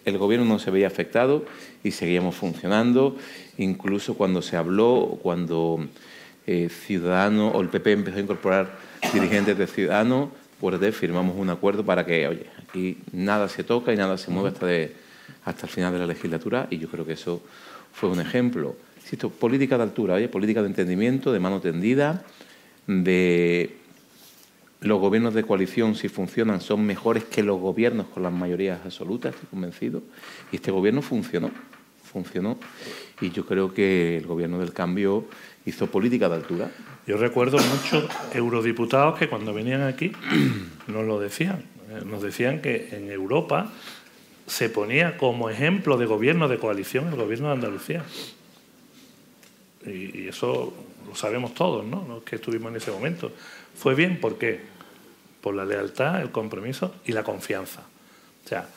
[0.05, 1.45] el gobierno no se veía afectado
[1.83, 3.15] y seguíamos funcionando,
[3.57, 5.87] incluso cuando se habló, cuando
[6.45, 8.77] eh, Ciudadanos o el PP empezó a incorporar
[9.13, 13.97] dirigentes de Ciudadanos, pues firmamos un acuerdo para que, oye, aquí nada se toca y
[13.97, 15.04] nada se mueve hasta de
[15.45, 17.41] hasta el final de la legislatura y yo creo que eso
[17.93, 18.75] fue un ejemplo.
[18.97, 20.27] Insisto, política de altura, ¿oye?
[20.27, 22.23] política de entendimiento, de mano tendida,
[22.87, 23.77] de
[24.81, 29.33] los gobiernos de coalición, si funcionan, son mejores que los gobiernos con las mayorías absolutas,
[29.33, 30.03] estoy convencido.
[30.51, 31.51] Y este gobierno funcionó,
[32.03, 32.57] funcionó.
[33.21, 35.25] Y yo creo que el gobierno del cambio
[35.65, 36.71] hizo política de altura.
[37.07, 40.11] Yo recuerdo muchos eurodiputados que cuando venían aquí
[40.87, 41.63] nos lo decían.
[42.05, 43.71] Nos decían que en Europa
[44.47, 48.03] se ponía como ejemplo de gobierno de coalición el gobierno de Andalucía.
[49.85, 50.73] Y, eso
[51.07, 52.05] lo sabemos todos, ¿no?
[52.07, 53.31] Los que estuvimos en ese momento.
[53.75, 54.61] Fue bien, ¿por qué?
[55.41, 57.81] Por la lealtad, el compromiso y la confianza.
[58.43, 58.67] O sea,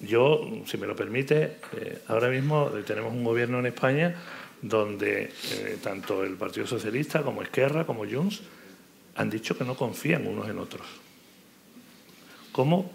[0.00, 4.14] yo, si me lo permite, eh, ahora mismo tenemos un gobierno en España
[4.60, 8.42] donde eh, tanto el Partido Socialista como Esquerra, como Junts,
[9.14, 10.86] han dicho que no confían unos en otros.
[12.52, 12.90] ¿Cómo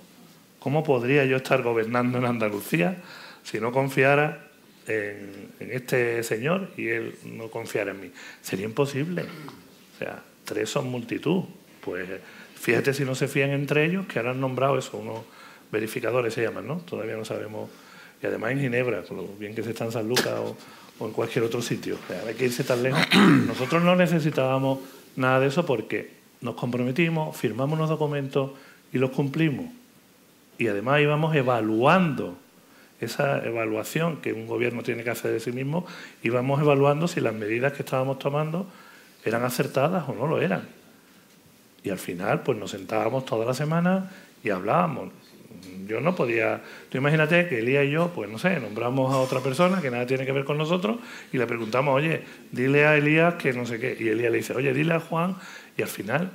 [0.62, 2.98] ¿Cómo podría yo estar gobernando en Andalucía
[3.44, 4.52] si no confiara
[4.88, 8.12] en, este señor y él no confiara en mí.
[8.44, 9.24] Sería imposible.
[9.24, 11.46] O sea, tres son multitud.
[11.82, 12.08] Pues
[12.56, 15.22] fíjate si no se fían entre ellos, que ahora han nombrado eso, unos
[15.72, 16.78] verificadores se llaman, ¿no?
[16.78, 17.70] Todavía no sabemos.
[18.22, 20.56] Y además en Ginebra, con lo bien que se está en San Lucas o,
[21.04, 21.96] en cualquier otro sitio.
[21.96, 23.02] O sea, hay que irse tan lejos.
[23.48, 24.80] Nosotros no necesitábamos
[25.16, 28.52] nada de eso porque nos comprometimos, firmamos unos documentos
[28.94, 29.81] y los cumplimos.
[30.62, 32.38] Y además íbamos evaluando
[33.00, 35.88] esa evaluación que un gobierno tiene que hacer de sí mismo,
[36.22, 38.68] íbamos evaluando si las medidas que estábamos tomando
[39.26, 40.70] eran acertadas o no lo eran.
[41.84, 44.12] Y al final, pues nos sentábamos toda la semana
[44.44, 45.12] y hablábamos.
[45.88, 46.62] Yo no podía.
[46.90, 50.06] Tú imagínate que Elías y yo, pues no sé, nombramos a otra persona que nada
[50.06, 51.00] tiene que ver con nosotros
[51.34, 52.22] y le preguntamos, oye,
[52.52, 53.98] dile a Elías que no sé qué.
[54.00, 55.38] Y Elías le dice, oye, dile a Juan.
[55.76, 56.30] Y al final,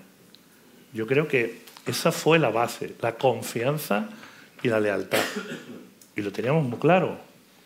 [0.93, 4.09] yo creo que esa fue la base, la confianza
[4.63, 5.23] y la lealtad.
[6.17, 7.19] Y lo teníamos muy claro.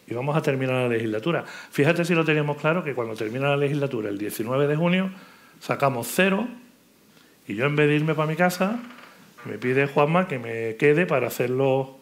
[0.07, 1.45] Y vamos a terminar la legislatura.
[1.71, 5.11] Fíjate si lo teníamos claro que cuando termina la legislatura, el 19 de junio,
[5.61, 6.49] sacamos cero
[7.47, 8.79] y yo en vez de irme para mi casa,
[9.45, 11.99] me pide Juanma que me quede para hacerlo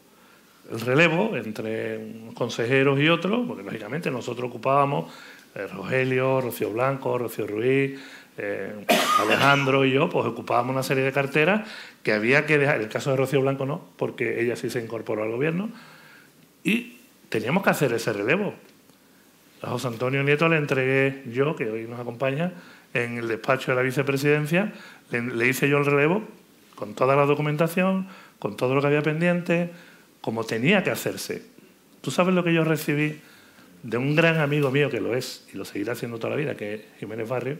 [0.71, 2.01] el relevo entre
[2.35, 5.13] consejeros y otros, porque lógicamente nosotros ocupábamos,
[5.55, 7.99] eh, Rogelio, Rocío Blanco, Rocío Ruiz,
[8.39, 8.73] eh,
[9.21, 11.69] Alejandro y yo, pues ocupábamos una serie de carteras
[12.03, 15.25] que había que dejar, el caso de Rocío Blanco no, porque ella sí se incorporó
[15.25, 15.71] al gobierno,
[16.63, 16.99] y
[17.29, 18.55] teníamos que hacer ese relevo.
[19.63, 22.53] A José Antonio Nieto le entregué yo, que hoy nos acompaña,
[22.95, 24.73] en el despacho de la vicepresidencia,
[25.11, 26.23] le, hice yo el relevo
[26.75, 29.71] con toda la documentación, con todo lo que había pendiente,
[30.21, 31.43] como tenía que hacerse.
[32.01, 33.21] ¿Tú sabes lo que yo recibí
[33.83, 36.55] de un gran amigo mío que lo es y lo seguirá haciendo toda la vida,
[36.55, 37.59] que es Jiménez Barrio,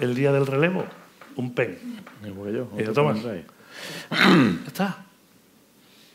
[0.00, 0.84] el día del relevo?
[1.36, 1.78] Un pen.
[2.22, 3.14] y yo, toma.
[3.20, 5.04] ya está.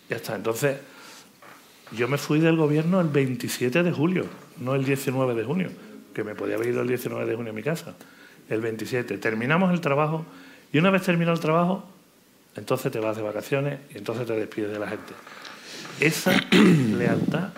[0.10, 0.36] Ya está.
[0.36, 0.78] Entonces,
[1.92, 4.26] yo me fui del gobierno el 27 de julio,
[4.58, 5.70] no el 19 de junio,
[6.14, 7.96] que me podía haber ido el 19 de junio a mi casa.
[8.50, 9.18] El 27.
[9.18, 10.26] Terminamos el trabajo
[10.72, 11.86] y una vez terminado el trabajo,
[12.56, 15.14] entonces te vas de vacaciones y entonces te despides de la gente.
[16.00, 16.34] Esa
[16.98, 17.50] lealtad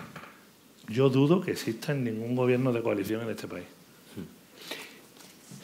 [0.88, 3.66] yo dudo que exista en ningún gobierno de coalición en este país.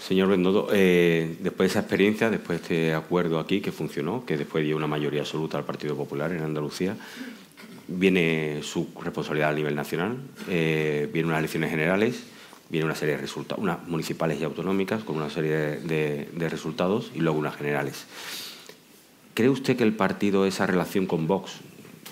[0.02, 4.36] Señor Bendodo, eh, después de esa experiencia, después de este acuerdo aquí que funcionó, que
[4.36, 6.96] después dio una mayoría absoluta al Partido Popular en Andalucía,
[7.86, 10.16] viene su responsabilidad a nivel nacional,
[10.48, 12.24] eh, vienen unas elecciones generales,
[12.68, 17.20] viene una serie de resultados, unas municipales y autonómicas con una serie de, resultados y
[17.20, 18.06] luego unas generales.
[19.34, 21.60] ¿Cree usted que el partido, esa relación con Vox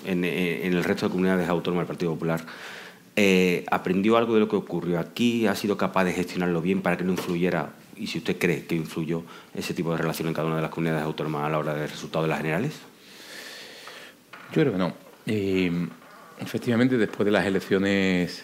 [0.05, 2.45] en, el resto de comunidades autónomas del Partido Popular,
[3.17, 5.45] eh, aprendió algo de lo que ocurrió aquí?
[5.45, 7.73] ¿Ha sido capaz de gestionarlo bien para que no influyera?
[8.01, 9.21] Y si usted cree que influyó
[9.53, 11.87] ese tipo de relación en cada una de las comunidades autónomas a la hora del
[11.87, 12.73] resultado de las generales?
[14.51, 14.93] Yo creo que no.
[15.27, 15.71] Eh,
[16.39, 18.43] efectivamente, después de las elecciones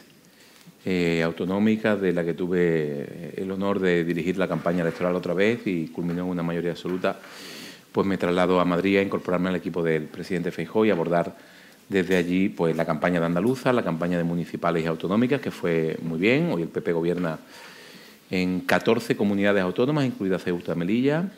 [0.85, 5.65] eh, autonómicas, de la que tuve el honor de dirigir la campaña electoral otra vez
[5.65, 7.19] y culminó en una mayoría absoluta,
[7.91, 11.35] pues me traslado a Madrid a incorporarme al equipo del presidente Feijóo y abordar
[11.89, 15.97] desde allí pues la campaña de Andaluza, la campaña de municipales y autonómicas, que fue
[16.03, 16.51] muy bien.
[16.51, 17.39] Hoy el PP gobierna
[18.29, 21.31] en 14 comunidades autónomas, incluida Ceuta Melilla,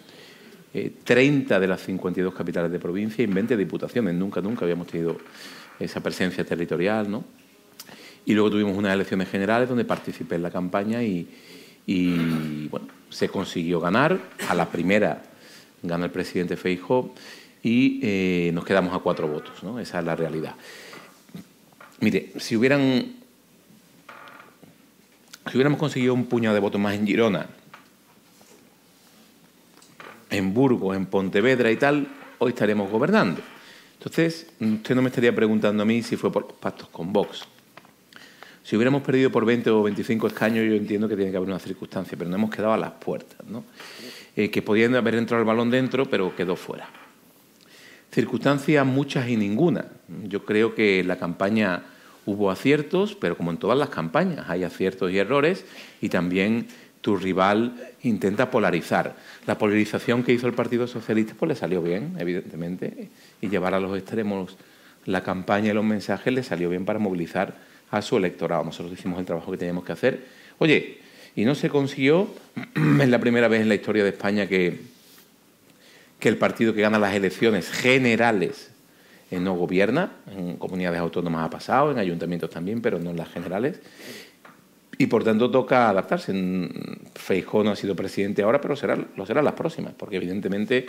[1.04, 4.15] 30 eh, de las 52 capitales de provincia y 20 diputaciones.
[4.15, 5.17] Nunca, nunca habíamos tenido
[5.80, 7.23] esa presencia territorial, ¿no?
[8.25, 11.28] Y luego tuvimos unas elecciones generales donde participé en la campaña y,
[12.69, 14.19] bueno, se consiguió ganar.
[14.47, 15.23] A la primera
[15.82, 17.13] gana el presidente Feijóo
[17.63, 19.80] y eh, nos quedamos a cuatro votos, ¿no?
[19.80, 20.56] Esa es la realidad.
[22.02, 23.18] Mire, si hubieran
[25.50, 27.48] si hubiéramos conseguido un puñado de votos más en Girona
[30.30, 32.08] en Burgos, en Pontevedra y tal,
[32.38, 33.42] hoy estaremos gobernando.
[33.94, 37.46] Entonces, usted no me estaría preguntando a mí si fue por los pactos con Vox.
[38.64, 41.60] Si hubiéramos perdido por 20 o 25 escaños, yo entiendo que tiene que haber una
[41.60, 43.64] circunstancia, pero no hemos quedado a las puertas, ¿no?
[44.36, 46.88] Eh, que podían haber entrado el balón dentro, pero quedó fuera.
[48.12, 49.86] Circunstancias muchas y ninguna.
[50.24, 51.84] Yo creo que la campaña
[52.30, 55.65] hubo aciertos, pero como en todas las campañas hay aciertos y errores,
[56.02, 56.68] y también
[57.02, 59.15] tu rival intenta polarizar.
[59.48, 63.10] La polarización que hizo el Partido Socialista pues le salió bien, evidentemente,
[63.42, 64.58] y llevar a los extremos
[65.06, 67.56] la campaña y los mensajes le salió bien para movilizar
[67.89, 68.63] a su electorado.
[68.63, 70.26] Nosotros hicimos el trabajo que teníamos que hacer.
[70.60, 71.00] Oye,
[71.36, 72.28] y no se consiguió,
[73.02, 74.82] es la primera vez en la historia de España que,
[76.20, 78.72] que el partido que gana las elecciones generales
[79.32, 83.30] eh, no gobierna, en comunidades autónomas ha pasado, en ayuntamientos también, pero no en las
[83.30, 83.80] generales.
[84.98, 86.34] Y por tanto toca adaptarse.
[87.15, 90.88] Feijó no ha sido presidente ahora, pero será, lo será las próximas, porque evidentemente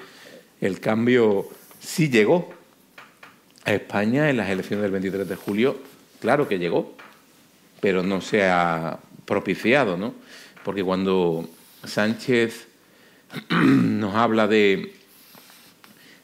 [0.61, 1.49] el cambio
[1.79, 2.51] sí llegó
[3.65, 5.79] a España en las elecciones del 23 de julio,
[6.21, 6.97] claro que llegó.
[7.81, 10.13] pero no se ha propiciado, ¿no?
[10.65, 11.49] Porque cuando
[11.85, 12.67] Sánchez
[13.51, 15.00] nos habla de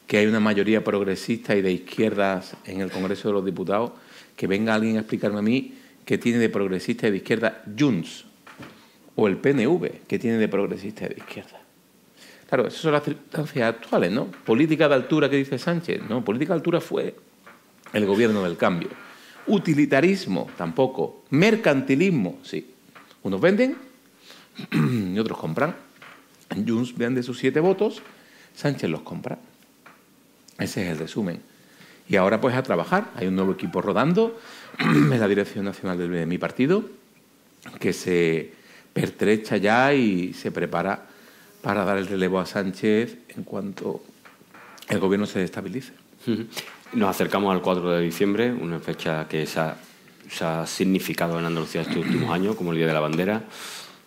[0.07, 3.91] que hay una mayoría progresista y de izquierdas en el Congreso de los Diputados,
[4.35, 5.73] que venga alguien a explicarme a mí
[6.05, 8.25] qué tiene de progresista y de izquierda Junts
[9.15, 11.59] o el PNV, que tiene de progresista y de izquierda.
[12.47, 14.27] Claro, esas son las circunstancias actuales, ¿no?
[14.27, 17.15] Política de altura que dice Sánchez, no, política de altura fue
[17.91, 18.89] el gobierno del cambio.
[19.47, 21.23] Utilitarismo, tampoco.
[21.31, 22.73] Mercantilismo, sí.
[23.23, 23.75] Unos venden
[24.71, 25.75] y otros compran.
[26.65, 28.01] Junts de sus siete votos,
[28.55, 29.37] Sánchez los compra.
[30.59, 31.41] Ese es el resumen.
[32.09, 33.11] Y ahora pues a trabajar.
[33.15, 34.39] Hay un nuevo equipo rodando
[34.79, 36.83] en la dirección nacional de mi partido
[37.79, 38.51] que se
[38.93, 41.05] pertrecha ya y se prepara
[41.61, 44.01] para dar el relevo a Sánchez en cuanto
[44.87, 45.93] el gobierno se estabilice.
[46.93, 51.97] Nos acercamos al 4 de diciembre, una fecha que se ha, significado en Andalucía estos
[51.97, 53.43] últimos años como el Día de la Bandera.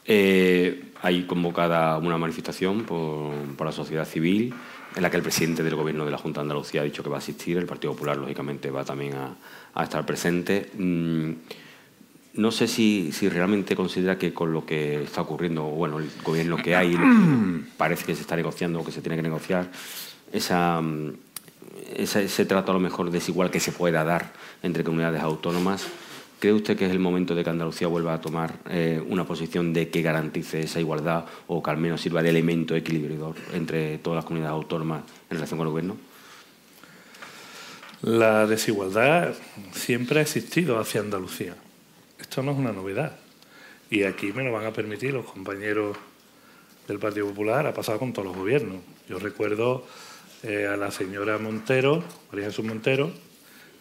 [0.06, 4.54] Eh, hay convocada una manifestación por, por la sociedad civil
[4.96, 7.08] en la que el presidente del Gobierno de la Junta de Andalucía ha dicho que
[7.08, 10.70] va a asistir, el Partido Popular, lógicamente, va también a, estar presente.
[10.76, 11.32] Mm,
[12.34, 16.56] no sé si, si, realmente considera que con lo que está ocurriendo, bueno, el gobierno
[16.56, 16.96] que hay,
[17.76, 19.70] parece que se está negociando o que se tiene que negociar,
[20.32, 21.12] esa, mm,
[21.96, 25.86] ese trato a lo mejor desigual que se pueda dar entre comunidades autónomas,
[26.40, 29.74] ¿Cree usted que es el momento de que Andalucía vuelva a tomar eh, una posición
[29.74, 34.16] de que garantice esa igualdad o que al menos sirva de elemento equilibrador entre todas
[34.16, 35.96] las comunidades autónomas en relación con el gobierno?
[38.00, 39.34] La desigualdad
[39.72, 41.54] siempre ha existido hacia Andalucía.
[42.18, 43.18] Esto no es una novedad.
[43.90, 45.98] Y aquí me lo van a permitir los compañeros
[46.88, 48.78] del Partido Popular, ha pasado con todos los gobiernos.
[49.10, 49.86] Yo recuerdo
[50.42, 53.10] eh, a la señora Montero, María Jesús Montero,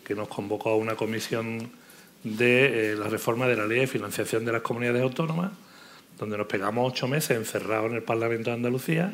[0.03, 1.78] que nos convocó a una comisión
[2.23, 5.51] de eh, la reforma de la ley de financiación de las comunidades autónomas,
[6.17, 9.13] donde nos pegamos ocho meses encerrados en el Parlamento de Andalucía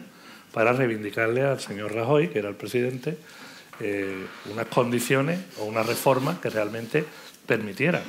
[0.51, 3.17] para reivindicarle al señor Rajoy, que era el presidente,
[3.79, 7.05] eh, unas condiciones o una reforma que realmente
[7.45, 8.01] permitiera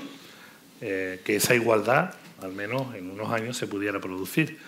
[0.80, 4.58] eh, que esa igualdad, al menos en unos años, se pudiera producir.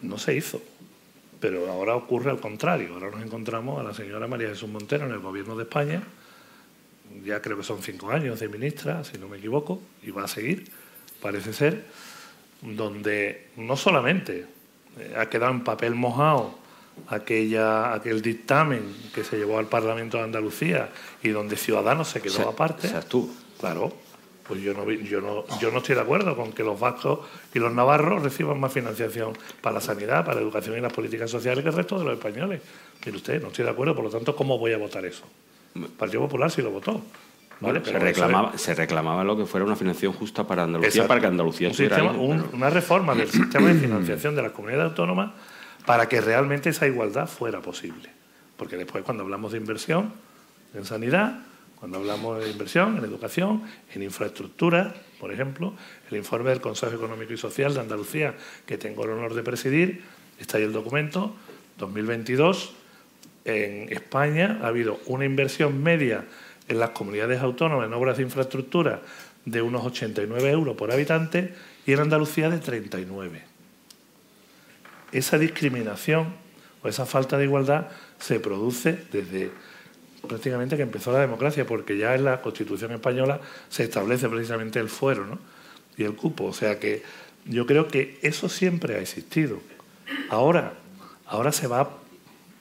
[0.00, 0.60] No se hizo,
[1.38, 2.94] pero ahora ocurre al contrario.
[2.94, 6.02] Ahora nos encontramos a la señora María Jesús Montero en el Gobierno de España
[7.24, 10.28] ya creo que son cinco años de ministra, si no me equivoco, y va a
[10.28, 10.70] seguir,
[11.20, 11.84] parece ser,
[12.62, 14.46] donde no solamente
[14.98, 16.58] eh, ha quedado en papel mojado
[17.08, 18.82] aquella, aquel dictamen
[19.14, 20.90] que se llevó al Parlamento de Andalucía
[21.22, 22.88] y donde Ciudadanos se quedó aparte.
[22.88, 23.32] Seas tú.
[23.58, 23.92] Claro.
[24.46, 27.20] Pues yo no, yo, no, yo no estoy de acuerdo con que los vascos
[27.54, 31.30] y los navarros reciban más financiación para la sanidad, para la educación y las políticas
[31.30, 32.60] sociales que el resto de los españoles.
[33.06, 35.24] Mire usted, no estoy de acuerdo, por lo tanto, ¿cómo voy a votar eso?
[35.74, 37.02] El Partido Popular sí lo votó.
[37.60, 41.70] se, reclamaba, se reclamaba lo que fuera una financiación justa para Andalucía, para que Andalucía
[41.70, 45.32] un Una reforma del sistema de financiación de las comunidades autónomas
[45.86, 48.08] para que realmente esa igualdad fuera posible.
[48.56, 50.12] Porque después cuando hablamos de inversión
[50.74, 51.40] en sanidad,
[51.76, 55.74] cuando hablamos de inversión en educación, en infraestructura, por ejemplo,
[56.10, 58.34] el informe del Consejo Económico y Social de Andalucía,
[58.66, 60.02] que tengo el honor de presidir,
[60.38, 61.34] está ahí el documento,
[61.78, 62.74] 2022
[63.44, 66.24] en España ha habido una inversión media
[66.68, 69.02] en las comunidades autónomas en obras de infraestructura
[69.44, 71.54] de unos 89 euros por habitante
[71.86, 73.42] y en Andalucía de 39.
[75.10, 76.34] Esa discriminación
[76.82, 79.50] o esa falta de igualdad se produce desde
[80.26, 84.88] prácticamente que empezó la democracia, porque ya en la Constitución española se establece precisamente el
[84.88, 85.38] fuero
[85.96, 86.44] y el cupo.
[86.44, 87.02] O sea que
[87.44, 89.58] yo creo que eso siempre ha existido.
[90.30, 90.74] Ahora,
[91.26, 91.98] ahora se va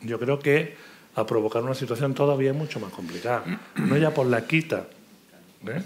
[0.02, 0.76] yo creo que
[1.16, 3.44] a provocar una situación todavía mucho más complicada.
[3.76, 4.88] No ya por la quita,
[5.68, 5.82] ¿eh?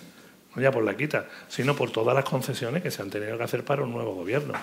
[0.56, 3.44] no ya por la quita, sino por todas las concesiones que se han tenido que
[3.44, 4.54] hacer para un nuevo gobierno.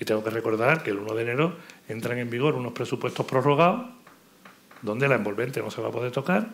[0.00, 1.56] Y tengo que recordar que el 1 de enero
[1.88, 3.86] entran en vigor unos presupuestos prorrogados,
[4.80, 6.48] donde la envolvente no se va a poder tocar,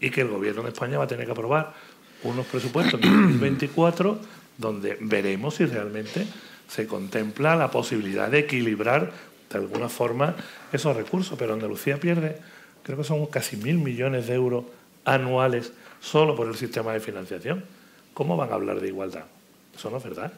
[0.00, 1.72] y que el gobierno de España va a tener que aprobar
[2.22, 4.18] unos presupuestos en 2024,
[4.58, 6.26] donde veremos si realmente
[6.68, 9.12] se contempla la posibilidad de equilibrar
[9.58, 10.34] de alguna forma
[10.72, 12.38] esos recursos, pero Andalucía pierde,
[12.82, 14.64] creo que son casi mil millones de euros
[15.04, 17.64] anuales solo por el sistema de financiación.
[18.12, 19.24] ¿Cómo van a hablar de igualdad?
[19.76, 20.32] Eso no es verdad.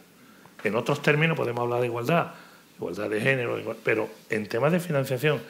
[0.64, 2.32] En otros términos podemos hablar de igualdad,
[2.76, 5.40] igualdad de género, pero en temas de financiación,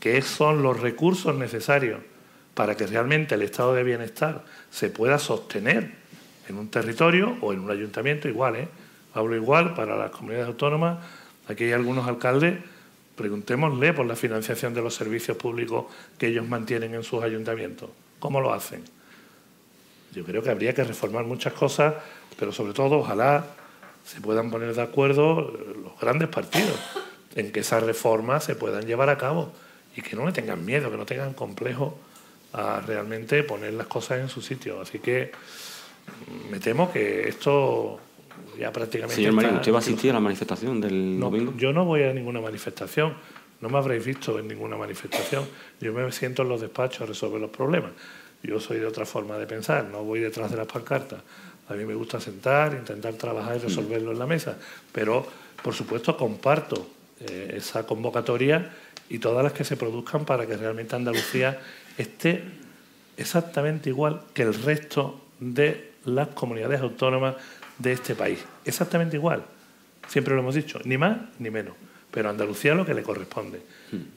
[0.00, 2.00] ¿qué son los recursos necesarios
[2.54, 5.92] para que realmente el estado de bienestar se pueda sostener
[6.48, 8.68] en un territorio o en un ayuntamiento igual, ¿eh?
[9.14, 10.98] Hablo igual para las comunidades autónomas.
[11.46, 12.58] Aquí hay algunos alcaldes
[13.18, 17.90] Preguntémosle por la financiación de los servicios públicos que ellos mantienen en sus ayuntamientos.
[18.18, 18.82] ¿Cómo lo hacen?
[20.12, 21.94] yo creo que habría que reformar muchas cosas,
[22.38, 23.46] pero sobre todo ojalá
[24.04, 25.52] se puedan poner de acuerdo
[25.82, 26.78] los grandes partidos
[27.34, 29.52] en que esas reformas se puedan llevar a cabo
[29.94, 31.98] y que no le tengan miedo, que no tengan complejo
[32.52, 34.80] a realmente poner las cosas en su sitio.
[34.80, 35.30] Así que
[36.26, 38.00] mm, me temo que esto
[38.58, 39.16] ya prácticamente.
[39.16, 41.54] Señor Marín, ¿usted va a asistir a la manifestación del domingo?
[41.56, 43.14] Yo no voy a ninguna manifestación.
[43.60, 45.44] No me habréis visto en ninguna manifestación.
[45.80, 47.92] Yo me siento en los despachos a resolver los problemas.
[48.42, 51.20] Yo soy de otra forma de pensar, no voy detrás de las pancartas.
[51.68, 54.56] A mí me gusta sentar, intentar trabajar y resolverlo en la mesa.
[54.92, 55.26] Pero,
[55.62, 56.88] por supuesto, comparto
[57.20, 58.70] eh, esa convocatoria
[59.08, 61.60] y todas las que se produzcan para que realmente Andalucía
[61.96, 62.42] esté
[63.16, 67.36] exactamente igual que el resto de las comunidades autónomas
[67.78, 68.44] de este país.
[68.64, 69.44] Exactamente igual.
[70.08, 71.74] Siempre lo hemos dicho, ni más ni menos.
[72.10, 73.60] Pero Andalucía lo que le corresponde.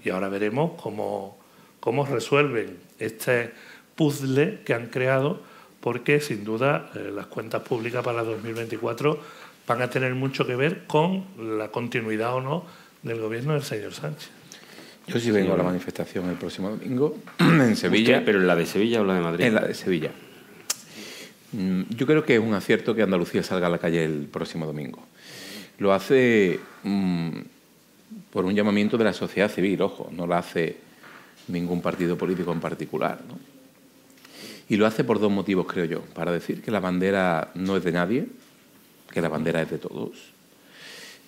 [0.04, 1.38] Y ahora veremos cómo,
[1.80, 3.52] cómo resuelven este
[3.96, 5.42] puzzle que han creado,
[5.82, 9.20] porque sin duda eh, las cuentas públicas para 2024
[9.68, 12.66] van a tener mucho que ver con la continuidad o no
[13.04, 14.30] del gobierno del señor Sánchez.
[15.08, 18.24] Yo sí vengo a la manifestación el próximo domingo en Sevilla.
[18.24, 19.46] ¿Pero en la de Sevilla o la de Madrid?
[19.46, 20.12] En la de Sevilla.
[21.54, 24.66] Mm, yo creo que es un acierto que Andalucía salga a la calle el próximo
[24.66, 25.06] domingo.
[25.80, 27.40] Lo hace mm,
[28.32, 30.78] por un llamamiento de la sociedad civil, ojo, no lo hace
[31.48, 33.20] ningún partido político en particular.
[34.70, 36.02] Y lo hace por dos motivos, creo yo.
[36.14, 38.28] Para decir que la bandera no es de nadie,
[39.12, 40.32] que la bandera es de todos.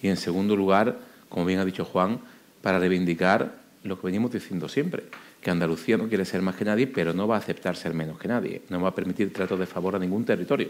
[0.02, 2.20] Y en segundo lugar, como bien ha dicho Juan,
[2.62, 5.04] para reivindicar lo que venimos diciendo siempre,
[5.44, 8.18] que Andalucía no quiere ser más que nadie, pero no va a aceptar ser menos
[8.18, 10.70] que nadie, no va a permitir tratos de favor a ningún territorio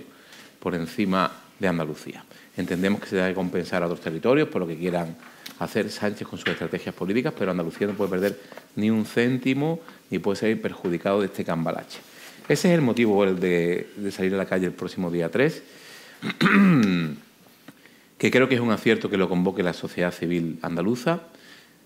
[0.59, 2.25] por encima de Andalucía.
[2.57, 5.15] Entendemos que se debe compensar a otros territorios por lo que quieran
[5.59, 8.39] hacer Sánchez con sus estrategias políticas, pero Andalucía no puede perder
[8.75, 11.99] ni un céntimo ni puede ser perjudicado de este cambalache.
[12.49, 15.63] Ese es el motivo de, de salir a la calle el próximo día 3,
[18.17, 21.21] que creo que es un acierto que lo convoque la sociedad civil andaluza,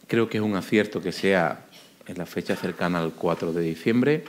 [0.08, 1.67] creo que es un acierto que sea
[2.08, 4.24] en la fecha cercana al 4 de diciembre.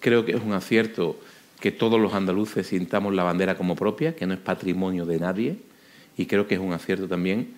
[0.00, 1.18] Creo que es un acierto
[1.60, 5.58] que todos los andaluces sintamos la bandera como propia, que no es patrimonio de nadie.
[6.16, 7.54] Y creo que es un acierto también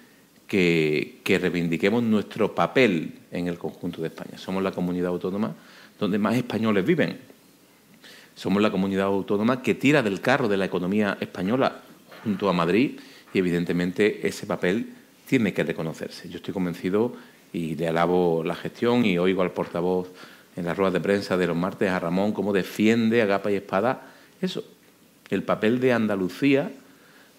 [0.46, 4.38] que, reivindiquemos nuestro papel en el conjunto de España.
[4.38, 5.54] Somos la comunidad autónoma
[5.98, 7.18] donde más españoles viven.
[8.34, 11.82] Somos la comunidad autónoma que tira del carro de la economía española
[12.22, 12.98] junto a Madrid
[13.32, 14.92] y evidentemente ese papel
[15.26, 16.28] tiene que reconocerse.
[16.28, 17.14] Yo estoy convencido
[17.56, 20.08] y le alabo la gestión y oigo al portavoz
[20.56, 23.54] en las ruedas de prensa de los martes a Ramón cómo defiende a capa y
[23.54, 24.64] espada eso,
[25.30, 26.70] el papel de Andalucía,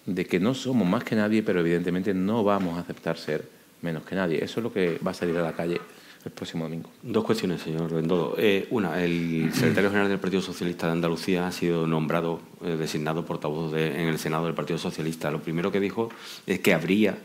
[0.06, 3.48] de que no somos más que nadie, pero evidentemente no vamos a aceptar ser
[3.82, 4.42] menos que nadie.
[4.42, 5.80] Eso es lo que va a salir a la calle
[6.24, 6.90] el próximo domingo.
[7.02, 8.34] Dos cuestiones, señor Bendodo.
[8.36, 13.24] Eh, una, el secretario general del Partido Socialista de Andalucía ha sido nombrado, eh, designado
[13.24, 15.30] portavoz en el Senado del Partido Socialista.
[15.30, 16.10] Lo primero que dijo
[16.46, 17.16] es que habría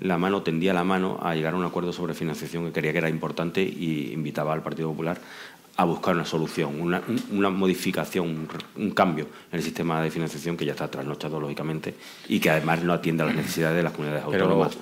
[0.00, 2.98] la mano tendía la mano a llegar a un acuerdo sobre financiación que creía que
[2.98, 5.18] era importante y invitaba al Partido Popular
[5.76, 6.78] a buscar una solución,
[7.30, 11.94] una, modificación, un, cambio en el sistema de financiación que ya está trasnochado, lógicamente,
[12.28, 14.76] y que además no atiende a las necesidades de las comunidades autónomas.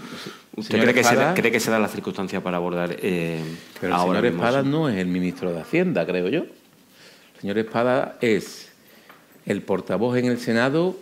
[0.56, 3.40] ¿Usted cree que, se da, cree que se da la circunstancia para abordar eh,
[3.80, 6.40] Pero el señor Espada no es el ministro de Hacienda, creo yo.
[6.40, 8.72] El señor Espada es
[9.46, 10.96] el portavoz en el Senado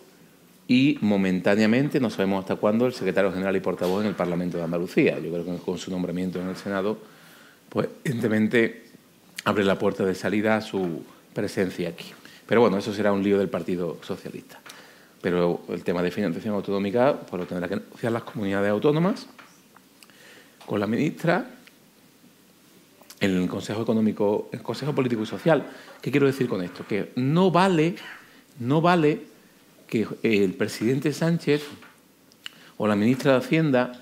[0.69, 4.65] y momentáneamente, no sabemos hasta cuándo, el secretario general y portavoz en el Parlamento de
[4.65, 5.19] Andalucía.
[5.21, 6.99] Yo creo que con su nombramiento en el Senado,
[7.69, 8.85] pues evidentemente
[9.45, 12.13] abre la puerta de salida a su presencia aquí.
[12.47, 14.59] Pero bueno, eso será un lío del Partido Socialista.
[15.21, 19.27] Pero el tema de financiación autonómica pues lo tendrá que negociar las comunidades autónomas
[20.67, 21.47] con la ministra
[23.21, 25.67] en el Consejo Económico, el Consejo Político y Social.
[26.03, 26.85] ¿Qué quiero decir con esto?
[26.87, 27.95] Que no vale,
[28.59, 29.36] no vale
[29.87, 31.63] que el presidente Sánchez
[32.77, 33.93] o la ministra de Hacienda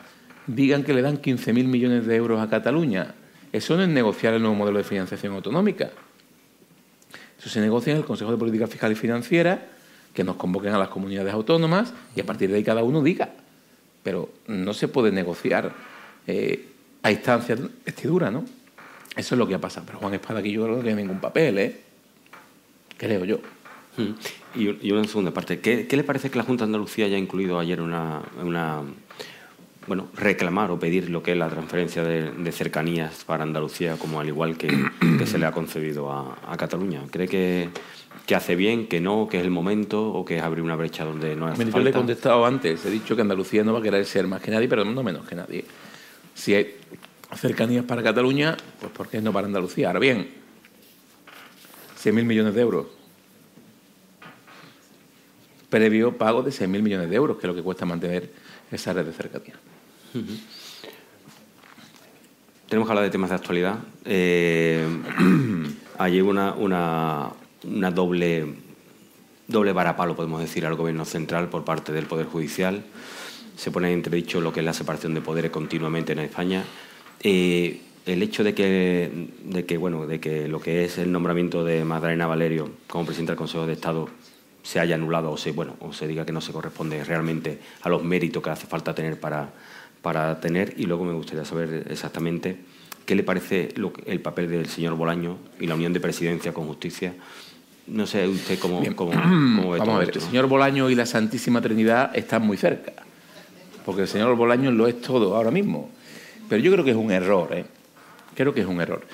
[0.46, 3.14] digan que le dan 15.000 millones de euros a Cataluña.
[3.52, 5.90] Eso no es negociar el nuevo modelo de financiación autonómica.
[7.38, 9.68] Eso se negocia en el Consejo de Política Fiscal y Financiera,
[10.12, 13.30] que nos convoquen a las comunidades autónomas y a partir de ahí cada uno diga.
[14.02, 15.72] Pero no se puede negociar
[16.26, 16.68] eh,
[17.02, 18.44] a instancias de vestidura, ¿no?
[19.16, 19.86] Eso es lo que ha pasado.
[19.86, 21.80] Pero Juan Espada aquí yo creo que no tiene ningún papel, ¿eh?
[22.96, 23.40] Creo yo.
[24.54, 25.60] Y, una segunda parte.
[25.60, 28.82] ¿Qué, le parece que la Junta de Andalucía haya incluido ayer una, una
[29.86, 34.28] bueno, reclamar o pedir lo que es la transferencia de, cercanías para Andalucía, como al
[34.28, 34.68] igual que,
[35.26, 37.02] se le ha concedido a, Cataluña?
[37.10, 37.68] ¿Cree que,
[38.26, 41.04] que, hace bien, que no, que es el momento o que es abrir una brecha
[41.04, 43.82] donde no hace Yo le he contestado antes, he dicho que Andalucía no va a
[43.82, 45.64] querer ser más que nadie, pero no menos que nadie.
[46.34, 46.76] Si hay
[47.36, 49.88] cercanías para Cataluña, pues ¿por qué no para Andalucía?
[49.88, 50.28] Ahora bien,
[52.02, 53.03] 100.000 millones de euros
[55.74, 58.30] previo pago de 6.000 millones de euros, que es lo que cuesta mantener
[58.70, 59.54] esa red de cercanía.
[62.68, 63.78] Tenemos que hablar de temas de actualidad.
[64.04, 64.86] Eh,
[65.98, 67.30] ayer una, una,
[67.64, 68.54] una doble,
[69.48, 72.84] doble varapalo, podemos decir, al Gobierno central por parte del Poder Judicial.
[73.56, 76.62] Se pone en entredicho lo que es la separación de poderes continuamente en España.
[77.18, 81.64] Eh, el hecho de que, de que, bueno, de que lo que es el nombramiento
[81.64, 84.08] de Magdalena Valerio como presidenta del Consejo de Estado
[84.64, 87.90] se haya anulado o se, bueno, o se diga que no se corresponde realmente a
[87.90, 89.50] los méritos que hace falta tener para,
[90.00, 90.74] para tener.
[90.78, 92.56] Y luego me gustaría saber exactamente
[93.04, 93.74] qué le parece
[94.06, 97.14] el papel del señor Bolaño y la unión de presidencia con justicia.
[97.86, 99.10] No sé usted cómo, cómo,
[99.78, 102.94] Vamos a ver, el señor Bolaño y la Santísima Trinidad están muy cerca,
[103.84, 105.90] porque el señor Bolaño lo es todo ahora mismo.
[106.48, 107.66] Pero yo creo que es un error, ¿eh?
[108.34, 109.06] Creo que es un error.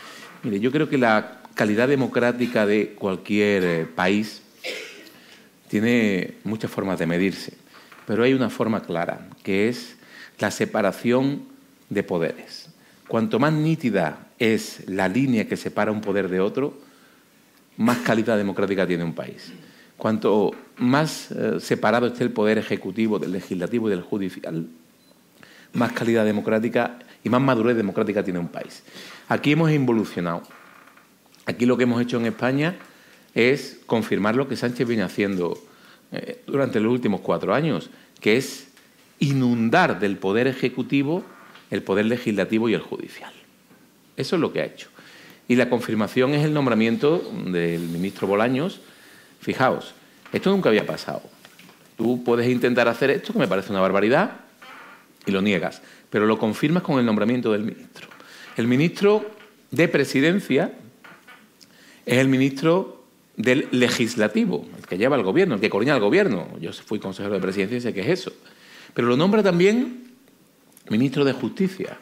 [0.44, 4.42] Mire, yo creo que la calidad democrática de cualquier eh, país
[5.70, 7.52] tiene muchas formas de medirse,
[8.04, 9.96] pero hay una forma clara, que es
[10.40, 11.44] la separación
[11.88, 12.70] de poderes.
[13.06, 16.76] Cuanto más nítida es la línea que separa un poder de otro,
[17.76, 19.52] más calidad democrática tiene un país.
[19.96, 24.66] Cuanto más eh, separado esté el poder ejecutivo del legislativo y del judicial,
[25.72, 28.82] más calidad democrática y más madurez democrática tiene un país.
[29.28, 30.42] Aquí hemos involucionado.
[31.46, 32.76] Aquí lo que hemos hecho en España
[33.34, 35.62] es confirmar lo que Sánchez viene haciendo
[36.12, 38.68] eh, durante los últimos cuatro años, que es
[39.18, 41.24] inundar del poder ejecutivo
[41.70, 43.32] el poder legislativo y el judicial.
[44.16, 44.88] Eso es lo que ha hecho.
[45.48, 48.80] Y la confirmación es el nombramiento del ministro Bolaños.
[49.40, 49.94] Fijaos,
[50.32, 51.22] esto nunca había pasado.
[51.96, 54.32] Tú puedes intentar hacer esto, que me parece una barbaridad,
[55.26, 58.08] y lo niegas, pero lo confirmas con el nombramiento del ministro.
[58.56, 59.30] El ministro
[59.70, 60.72] de Presidencia
[62.06, 62.99] es el ministro
[63.42, 66.48] del Legislativo, el que lleva el gobierno, el que coordina el gobierno.
[66.60, 68.32] Yo fui consejero de Presidencia y sé qué es eso.
[68.94, 70.12] Pero lo nombra también
[70.88, 71.98] ministro de Justicia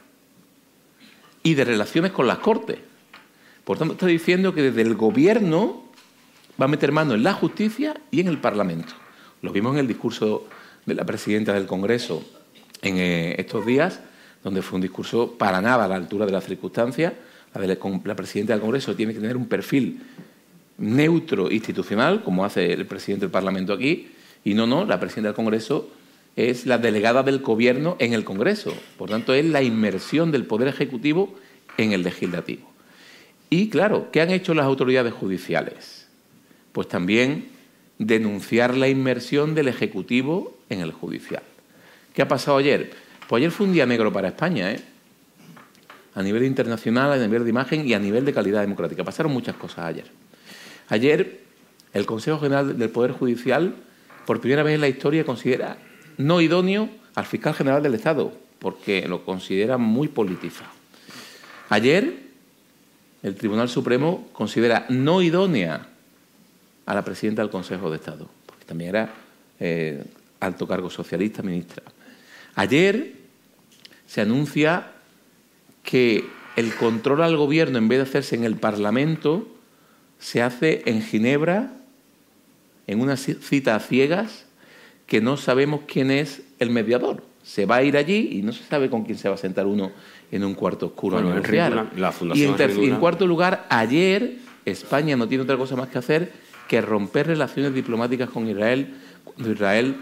[1.43, 2.79] y de Relaciones con las Cortes.
[3.65, 5.85] Por tanto, está diciendo que desde el gobierno
[6.61, 8.95] va a meter mano en la justicia y en el Parlamento.
[9.43, 10.47] Lo vimos en el discurso
[10.87, 12.25] de la presidenta del Congreso
[12.83, 14.01] en eh, estos días,
[14.43, 17.13] donde fue un discurso para nada a la altura de las circunstancias.
[17.55, 20.01] La, la presidenta del Congreso tiene que tener un perfil
[20.79, 24.09] neutro institucional, como hace el presidente del Parlamento aquí,
[24.45, 25.91] y no, no, la presidenta del Congreso
[26.37, 28.73] es la delegada del Gobierno en el Congreso.
[28.97, 31.35] Por tanto, es la inmersión del Poder Ejecutivo
[31.77, 32.71] en el Legislativo.
[33.51, 36.07] Y, claro, ¿qué han hecho las autoridades judiciales?
[36.73, 37.49] Pues también
[37.99, 41.43] denunciar la inmersión del Ejecutivo en el Judicial.
[42.15, 42.91] ¿Qué ha pasado ayer?
[43.29, 44.81] Pues ayer fue un día negro para España, ¿eh?
[46.15, 49.05] a nivel internacional, a nivel de imagen y a nivel de calidad democrática.
[49.05, 50.28] Pasaron muchas cosas ayer.
[50.89, 51.41] Ayer
[51.93, 53.75] el Consejo General del Poder Judicial,
[54.27, 55.79] por primera vez en la historia, considera
[56.17, 60.71] no idóneo al fiscal general del Estado, porque lo considera muy politizado.
[61.69, 62.29] Ayer
[63.23, 65.89] el Tribunal Supremo considera no idónea
[66.87, 69.15] a la presidenta del Consejo de Estado, porque también era
[69.61, 70.05] eh,
[70.41, 71.83] alto cargo socialista, ministra.
[72.55, 73.13] Ayer
[74.07, 74.93] se anuncia
[75.83, 76.25] que
[76.57, 79.47] el control al gobierno, en vez de hacerse en el Parlamento,
[80.19, 81.73] se hace en Ginebra,
[82.87, 84.47] en una cita a ciegas,
[85.07, 87.23] que no sabemos quién es el mediador.
[87.43, 89.67] Se va a ir allí y no se sabe con quién se va a sentar
[89.67, 89.93] uno
[90.31, 91.91] en un cuarto oscuro a negociar.
[91.97, 96.33] La y en cuarto lugar, ayer España no tiene otra cosa más que hacer
[96.69, 98.95] que romper relaciones diplomáticas con Israel
[99.25, 99.97] cuando Israel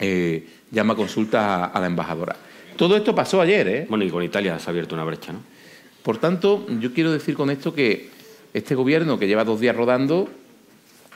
[0.00, 2.36] eh, llama consulta a, la embajadora.
[2.76, 3.86] Todo esto pasó ayer, ¿eh?
[3.88, 5.40] Bueno, y con Italia se ha abierto una brecha, ¿no?
[6.02, 8.10] Por tanto, yo quiero decir con esto que
[8.54, 10.28] este gobierno, que lleva dos días rodando,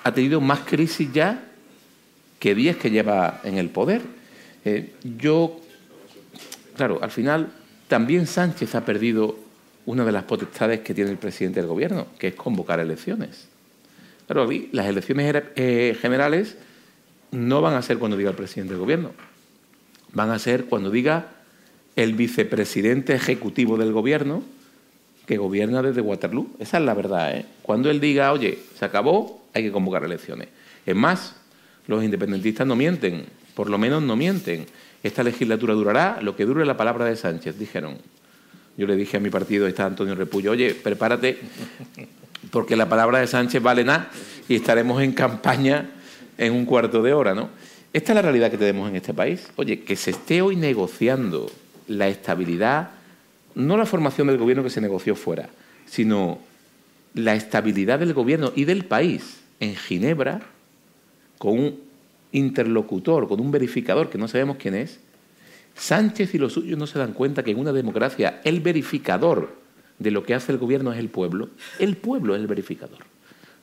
[0.05, 1.45] ha tenido más crisis ya
[2.39, 4.03] que días que lleva en el poder.
[4.64, 5.61] Eh, yo,
[6.76, 7.53] claro, al final
[7.89, 9.37] también Sánchez ha perdido
[9.84, 13.49] una de las potestades que tiene el presidente del gobierno, que es convocar elecciones.
[14.26, 16.57] Claro, las elecciones eh, generales
[17.30, 19.12] no van a ser cuando diga el presidente del gobierno,
[20.12, 21.28] van a ser cuando diga
[21.95, 24.43] el vicepresidente ejecutivo del gobierno
[25.26, 26.48] que gobierna desde Waterloo.
[26.58, 27.36] Esa es la verdad.
[27.36, 27.44] ¿eh?
[27.62, 30.48] Cuando él diga, oye, se acabó, hay que convocar elecciones.
[30.84, 31.34] Es más,
[31.86, 34.66] los independentistas no mienten, por lo menos no mienten.
[35.02, 37.98] Esta legislatura durará lo que dure la palabra de Sánchez, dijeron.
[38.76, 41.38] Yo le dije a mi partido, está Antonio Repullo, oye, prepárate,
[42.50, 44.10] porque la palabra de Sánchez vale nada
[44.48, 45.90] y estaremos en campaña
[46.36, 47.48] en un cuarto de hora, ¿no?
[47.92, 49.48] Esta es la realidad que tenemos en este país.
[49.56, 51.50] Oye, que se esté hoy negociando
[51.88, 52.90] la estabilidad,
[53.57, 55.48] no la formación del gobierno que se negoció fuera,
[55.86, 56.38] sino
[57.14, 60.42] la estabilidad del gobierno y del país en Ginebra,
[61.38, 61.74] con
[62.32, 65.00] interlocutor, con un verificador que no sabemos quién es,
[65.76, 69.54] Sánchez y los suyos no se dan cuenta que en una democracia el verificador
[69.98, 71.50] de lo que hace el gobierno es el pueblo.
[71.78, 73.00] El pueblo es el verificador,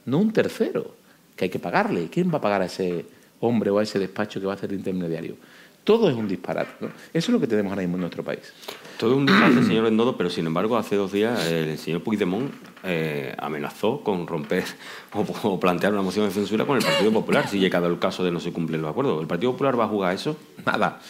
[0.06, 0.96] no un tercero
[1.36, 2.10] que hay que pagarle.
[2.12, 3.06] ¿Quién va a pagar a ese
[3.39, 5.36] hombre o a ese despacho que va a ser intermediario?
[5.84, 6.72] Todo es un disparate.
[6.80, 6.88] ¿no?
[6.88, 8.54] Eso es lo que tenemos ahora mismo en nuestro país.
[8.98, 12.52] Todo es un disparate, señor Bendodo, pero sin embargo, hace dos días el señor Puigdemont
[12.84, 14.64] eh, amenazó con romper
[15.14, 18.32] o, plantear una moción de censura con el Partido Popular si llegado el caso de
[18.32, 19.22] no se cumplir los acuerdos.
[19.22, 20.38] ¿El Partido Popular va a jugar eso?
[20.66, 21.02] Nada.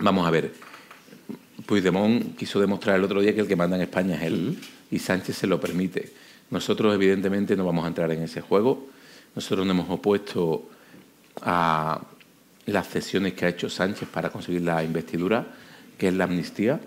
[0.00, 0.52] Vamos a ver.
[1.66, 4.58] Puigdemont quiso demostrar el otro día que el que manda en España es él
[4.90, 6.12] y Sánchez se lo permite.
[6.50, 8.86] Nosotros, evidentemente, no vamos a entrar en ese juego.
[9.34, 10.68] Nosotros nos hemos opuesto
[11.42, 12.00] a
[12.68, 15.46] las cesiones que ha hecho Sánchez para conseguir la investidura,
[15.96, 16.80] que es la amnistía,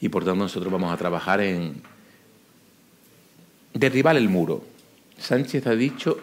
[0.00, 1.82] y por tanto nosotros vamos a trabajar en
[3.74, 4.64] derribar el muro.
[5.18, 6.18] Sánchez ha dicho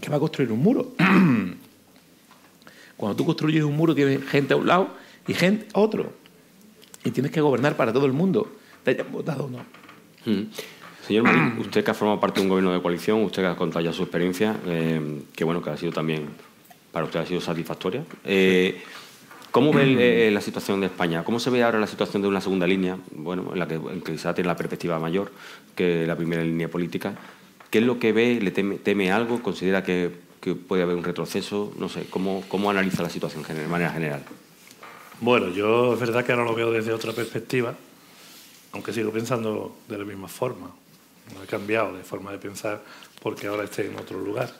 [0.00, 0.92] que va a construir un muro.
[2.96, 4.90] Cuando tú construyes un muro tienes gente a un lado
[5.26, 6.12] y gente a otro.
[7.04, 9.58] Y tienes que gobernar para todo el mundo, te hayan votado o no.
[10.26, 10.50] Mm.
[11.06, 13.56] Señor Marín, usted que ha formado parte de un gobierno de coalición, usted que ha
[13.56, 16.28] contado ya su experiencia, eh, que bueno, que ha sido también,
[16.92, 18.04] para usted ha sido satisfactoria.
[18.24, 18.82] Eh,
[19.50, 21.24] ¿Cómo ve eh, la situación de España?
[21.24, 24.00] ¿Cómo se ve ahora la situación de una segunda línea, bueno, en la que, en
[24.00, 25.32] quizá tiene la perspectiva mayor
[25.74, 27.14] que la primera línea política?
[27.70, 28.38] ¿Qué es lo que ve?
[28.40, 29.42] ¿Le teme, algo?
[29.42, 31.72] ¿Considera que, que, puede haber un retroceso?
[31.78, 34.22] No sé, ¿cómo, cómo analiza la situación de manera general?
[35.20, 37.74] Bueno, yo es verdad que ahora lo veo desde otra perspectiva,
[38.72, 40.70] aunque sigo pensando de la misma forma.
[41.34, 42.82] No he cambiado de forma de pensar
[43.22, 44.50] porque ahora esté en otro lugar.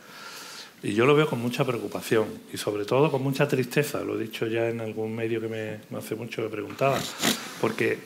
[0.82, 4.22] Y yo lo veo con mucha preocupación y sobre todo con mucha tristeza, lo he
[4.22, 6.98] dicho ya en algún medio que me, hace mucho me preguntaba,
[7.60, 7.98] porque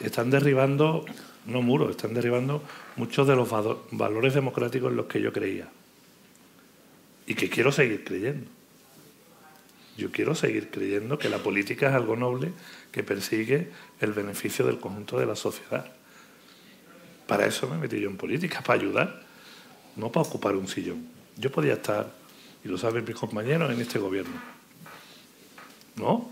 [0.00, 1.04] están derribando,
[1.44, 2.62] no muros, están derribando
[2.96, 3.50] muchos de los
[3.90, 5.68] valores democráticos en los que yo creía
[7.26, 8.50] y que quiero seguir creyendo.
[9.98, 12.52] Yo quiero seguir creyendo que la política es algo noble
[12.92, 13.68] que persigue
[14.00, 15.92] el beneficio del conjunto de la sociedad.
[17.26, 19.22] Para eso me metí yo en política, para ayudar,
[19.96, 21.06] no para ocupar un sillón.
[21.36, 22.21] Yo podía estar
[22.64, 24.34] y lo saben mis compañeros en este gobierno.
[25.96, 26.30] No,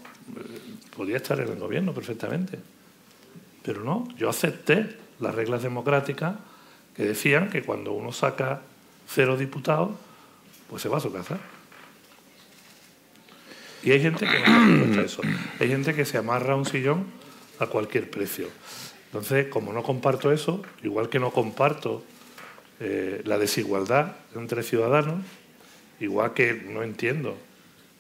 [0.97, 2.59] podía estar en el gobierno perfectamente.
[3.63, 6.37] Pero no, yo acepté las reglas democráticas
[6.97, 8.63] que decían que cuando uno saca
[9.07, 9.91] cero diputados,
[10.69, 11.39] pues se va a su casa.
[13.83, 15.23] Y hay gente que no eso.
[15.59, 17.07] Hay gente que se amarra un sillón
[17.59, 18.49] a cualquier precio.
[19.07, 22.05] Entonces, como no comparto eso, igual que no comparto
[22.79, 25.25] eh, la desigualdad entre ciudadanos,
[26.01, 27.37] Igual que no entiendo,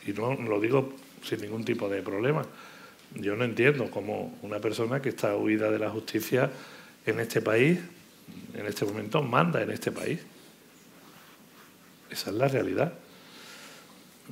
[0.06, 2.44] y no lo digo sin ningún tipo de problema,
[3.14, 6.50] yo no entiendo cómo una persona que está huida de la justicia
[7.04, 7.78] en este país,
[8.54, 10.20] en este momento, manda en este país.
[12.08, 12.92] Esa es la realidad.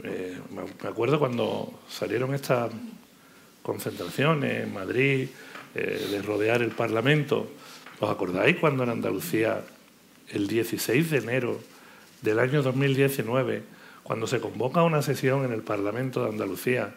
[0.04, 2.70] Eh, me acuerdo cuando salieron estas
[3.62, 5.28] concentraciones en Madrid,
[5.74, 7.50] eh, de rodear el Parlamento.
[8.00, 9.62] ¿Os acordáis cuando en Andalucía,
[10.28, 11.60] el 16 de enero
[12.22, 13.62] del año 2019,
[14.02, 16.94] cuando se convoca una sesión en el Parlamento de Andalucía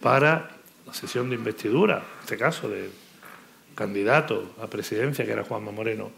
[0.00, 0.50] para
[0.86, 2.90] la sesión de investidura, en este caso del
[3.74, 6.10] candidato a presidencia, que era Juanma Moreno,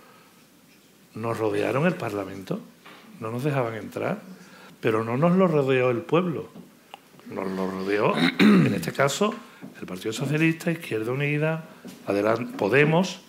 [1.14, 2.60] nos rodearon el Parlamento,
[3.20, 4.20] no nos dejaban entrar,
[4.80, 6.48] pero no nos lo rodeó el pueblo,
[7.30, 9.34] nos lo rodeó, en este caso,
[9.80, 11.64] el Partido Socialista, Izquierda Unida,
[12.56, 13.20] Podemos,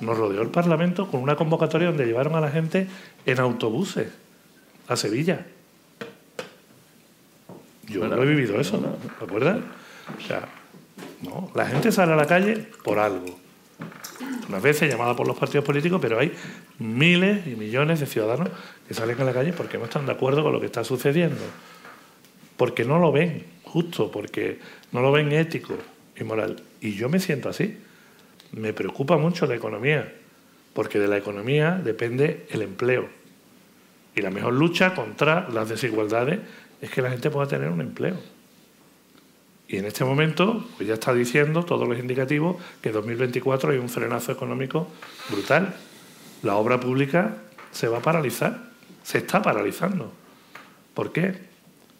[0.00, 2.88] nos rodeó el Parlamento con una convocatoria donde llevaron a la gente
[3.26, 4.23] en autobuses
[4.88, 5.46] a Sevilla.
[7.88, 8.78] Yo no he vivido eso,
[9.18, 9.58] ¿te acuerdas?
[10.16, 10.48] O sea,
[11.22, 13.38] no, la gente sale a la calle por algo.
[14.48, 16.32] Unas veces llamada por los partidos políticos, pero hay
[16.78, 18.48] miles y millones de ciudadanos
[18.86, 21.40] que salen a la calle porque no están de acuerdo con lo que está sucediendo.
[22.56, 24.58] Porque no lo ven justo, porque
[24.92, 25.76] no lo ven ético
[26.16, 26.62] y moral.
[26.80, 27.78] Y yo me siento así.
[28.52, 30.12] Me preocupa mucho la economía,
[30.72, 33.08] porque de la economía depende el empleo.
[34.16, 36.40] Y la mejor lucha contra las desigualdades
[36.80, 38.16] es que la gente pueda tener un empleo.
[39.66, 43.78] Y en este momento, pues ya está diciendo todos los indicativos que en 2024 hay
[43.78, 44.88] un frenazo económico
[45.30, 45.74] brutal.
[46.42, 47.36] La obra pública
[47.72, 48.70] se va a paralizar,
[49.02, 50.12] se está paralizando.
[50.92, 51.34] ¿Por qué?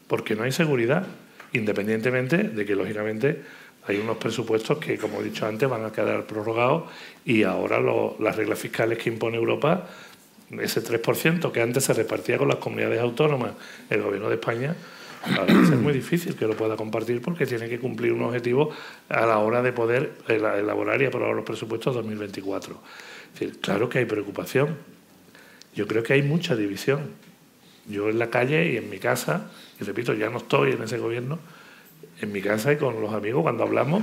[0.06, 1.06] Porque no hay seguridad,
[1.52, 3.42] independientemente de que, lógicamente,
[3.86, 6.84] hay unos presupuestos que, como he dicho antes, van a quedar prorrogados
[7.24, 7.80] y ahora
[8.18, 9.88] las reglas fiscales que impone Europa
[10.51, 13.53] ese 3% que antes se repartía con las comunidades autónomas,
[13.90, 14.74] el gobierno de España,
[15.32, 18.70] va a ser muy difícil que lo pueda compartir porque tiene que cumplir un objetivo
[19.09, 22.80] a la hora de poder elaborar y aprobar los presupuestos 2024.
[23.32, 24.76] Es decir, claro que hay preocupación.
[25.74, 27.11] Yo creo que hay mucha división.
[27.86, 30.99] Yo en la calle y en mi casa, y repito, ya no estoy en ese
[30.99, 31.38] gobierno,
[32.20, 34.03] en mi casa y con los amigos cuando hablamos,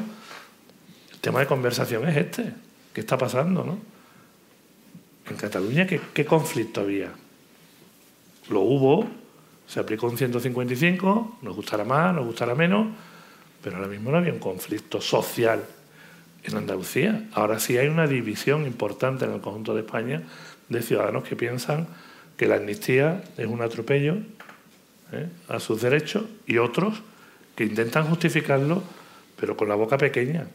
[1.13, 2.53] el tema de conversación es este.
[2.93, 3.90] ¿Qué está pasando, no?
[5.31, 7.09] En Cataluña, ¿qué, conflicto había?
[8.49, 9.07] Lo hubo,
[9.65, 12.87] se aplicó un 155, nos gustará más, nos gustará menos,
[13.63, 15.63] pero ahora mismo no había un conflicto social
[16.43, 17.29] en Andalucía.
[17.31, 20.23] Ahora sí hay una división importante en el conjunto de España
[20.67, 21.87] de ciudadanos que piensan
[22.35, 24.17] que la amnistía es un atropello
[25.13, 25.29] ¿eh?
[25.47, 27.03] a sus derechos y otros
[27.55, 28.83] que intentan justificarlo,
[29.39, 30.47] pero con la boca pequeña.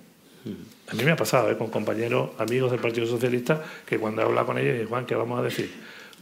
[0.89, 1.57] A mí me ha pasado ¿eh?
[1.57, 5.39] con compañeros, amigos del Partido Socialista, que cuando he hablado con ellos, Juan, ¿qué vamos
[5.39, 5.72] a decir?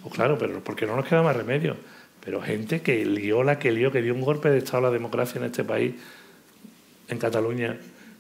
[0.03, 1.77] Pues claro, pero porque no nos queda más remedio.
[2.25, 4.91] Pero gente que lió la que lió, que dio un golpe de Estado a la
[4.91, 5.95] democracia en este país,
[7.09, 7.77] en Cataluña,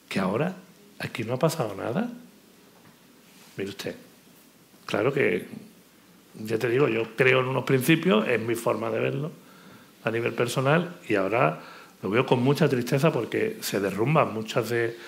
[0.08, 0.54] que ahora
[0.98, 2.10] aquí no ha pasado nada.
[3.56, 3.94] Mire usted,
[4.84, 5.46] claro que,
[6.40, 9.30] ya te digo, yo creo en unos principios, es mi forma de verlo
[10.02, 11.60] a nivel personal y ahora
[12.02, 14.98] lo veo con mucha tristeza porque se derrumban muchas de,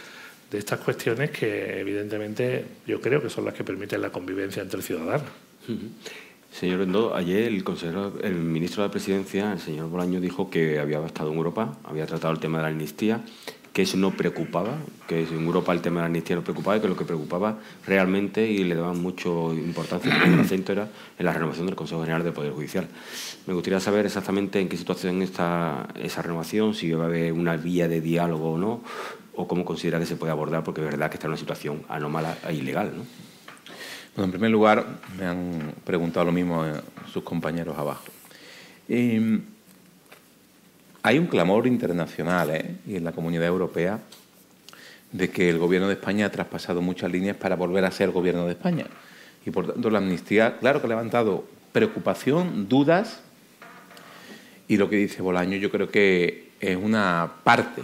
[0.51, 4.83] de estas cuestiones que evidentemente yo creo que son las que permiten la convivencia entre
[4.83, 5.29] ciudadanos.
[6.53, 10.79] Señor Bendodo, ayer el, consejero, el ministro de la Presidencia, el señor Bolaño, dijo que
[10.79, 13.21] había estado en Europa, había tratado el tema de la amnistía,
[13.77, 16.81] que eso no preocupaba, que en Europa el tema de la amnistía no preocupaba y
[16.81, 21.35] que lo que preocupaba realmente y le daban mucho importancia, el acento era en la
[21.35, 22.89] renovación del Consejo General del Poder Judicial.
[23.47, 27.59] Me gustaría saber exactamente en qué situación está esa renovación, si va a haber una
[27.59, 28.83] vía de diálogo o no,
[29.35, 31.83] o cómo considera que se puede abordar, porque es verdad que está en una situación
[31.91, 32.95] anómala e ilegal.
[32.97, 33.05] ¿no?
[34.15, 34.87] Bueno, en primer lugar,
[35.19, 36.65] me han preguntado lo mismo
[37.13, 38.05] sus compañeros abajo.
[38.89, 39.19] Y
[41.07, 42.75] hay un clamor internacional ¿eh?
[42.85, 44.01] y en la comunidad europea
[45.13, 48.45] de que el gobierno de España ha traspasado muchas líneas para volver a ser gobierno
[48.45, 48.87] de España.
[49.45, 53.21] Y por tanto la amnistía, claro que ha levantado preocupación, dudas,
[54.67, 57.83] y lo que dice Bolaño yo creo que es una parte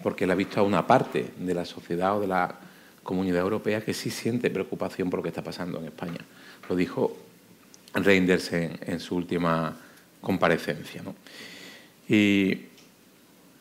[0.00, 2.54] porque él ha visto a una parte de la sociedad o de la
[3.02, 6.20] comunidad europea que sí siente preocupación por lo que está pasando en España.
[6.68, 7.16] Lo dijo
[7.94, 9.76] Reinders en, su última
[10.20, 11.02] comparecencia.
[12.08, 12.58] Y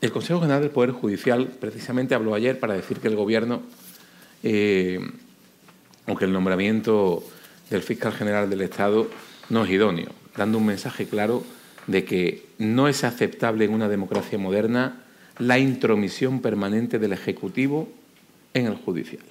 [0.01, 3.63] el Consejo General del Poder Judicial precisamente habló ayer para decir que el Gobierno,
[4.43, 4.99] eh,
[6.05, 7.23] aunque el nombramiento
[7.69, 9.07] del fiscal general del Estado
[9.49, 11.43] no es idóneo, dando un mensaje claro
[11.87, 15.01] de que no es aceptable en una democracia moderna
[15.39, 17.89] la intromisión permanente del Ejecutivo
[18.53, 19.23] en el judicial.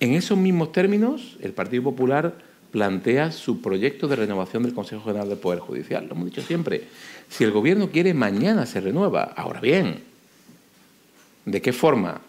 [0.00, 2.34] En esos mismos términos, el Partido Popular
[2.72, 6.06] plantea su proyecto de renovación del Consejo General del Poder Judicial.
[6.08, 6.88] Lo hemos dicho siempre.
[7.28, 9.24] Si el Gobierno quiere, mañana se renueva.
[9.36, 10.02] Ahora bien,
[11.44, 12.20] ¿de qué forma?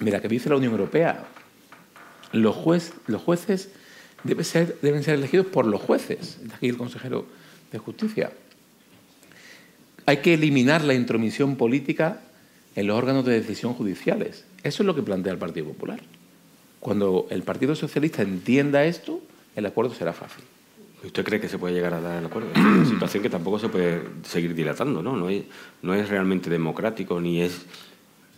[0.00, 1.26] Mira, que dice la Unión Europea,
[2.32, 2.56] los,
[3.06, 3.68] los jueces
[4.24, 6.38] deben ser, elegidos por los jueces.
[6.54, 7.26] Aquí el consejero
[7.70, 8.32] de Justicia.
[10.06, 12.20] Hay que eliminar la intromisión política
[12.74, 14.44] en los órganos de decisión judiciales.
[14.62, 16.00] Eso es lo que plantea el Partido Popular.
[16.80, 19.20] Cuando el Partido Socialista entienda esto,
[19.54, 20.44] el acuerdo será fácil.
[21.04, 22.48] ¿Usted cree que se puede llegar a dar el acuerdo?
[22.54, 25.16] Es una situación que tampoco se puede seguir dilatando, ¿no?
[25.16, 25.44] No es,
[25.82, 27.66] no es realmente democrático ni es...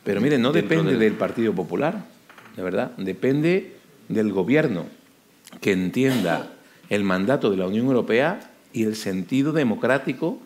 [0.05, 2.07] Pero mire, no depende del Partido Popular,
[2.57, 2.93] de verdad.
[2.97, 3.77] Depende
[4.09, 4.87] del Gobierno
[5.61, 6.53] que entienda
[6.89, 10.41] el mandato de la Unión Europea y el sentido democrático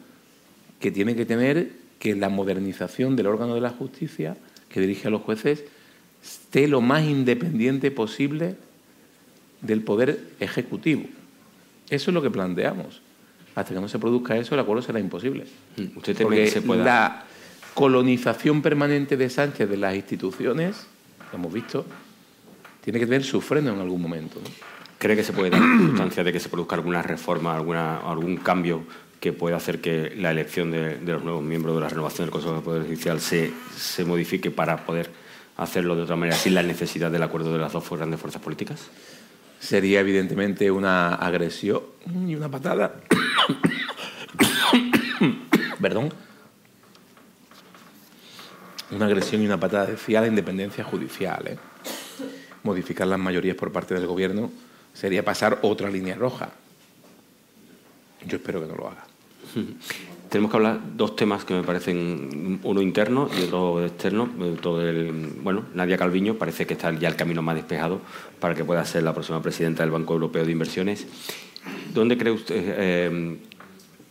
[0.78, 4.36] que tiene que tener que la modernización del órgano de la justicia
[4.68, 5.64] que dirige a los jueces
[6.22, 8.56] esté lo más independiente posible
[9.60, 11.04] del poder ejecutivo.
[11.88, 13.02] Eso es lo que planteamos.
[13.54, 15.44] Hasta que no se produzca eso, el acuerdo será imposible.
[15.76, 16.84] Mm, ¿Usted Porque que se pueda...
[16.84, 17.24] la
[17.74, 20.86] colonización permanente de Sánchez de las instituciones,
[21.32, 21.84] lo hemos visto,
[22.80, 24.40] tiene que tener su freno en algún momento.
[24.98, 28.84] ¿Cree que se puede dar circunstancia de que se produzca alguna reforma, alguna, algún cambio
[29.18, 32.54] que puede hacer que la elección de, los nuevos miembros de la renovación del Consejo
[32.54, 35.10] de Poder Judicial se, se modifique para poder
[35.56, 38.88] hacerlo de otra manera sin la necesidad del acuerdo de las dos grandes fuerzas políticas?
[39.60, 41.82] Sería evidentemente una agresión
[42.26, 42.94] y una patada.
[45.80, 46.12] Perdón.
[48.90, 51.46] Una agresión y una patada decía la independencia judicial.
[51.46, 51.58] ¿eh?
[52.62, 54.50] Modificar las mayorías por parte del Gobierno
[54.94, 56.50] sería pasar otra línea roja.
[58.26, 59.06] Yo espero que no lo haga.
[60.30, 64.30] Tenemos que hablar dos temas que me parecen uno interno y otro externo.
[64.62, 65.10] Todo el,
[65.42, 68.00] bueno, Nadia Calviño parece que está ya el camino más despejado
[68.38, 71.08] para que pueda ser la próxima presidenta del Banco Europeo de Inversiones.
[71.92, 73.38] ¿Dónde cree usted eh,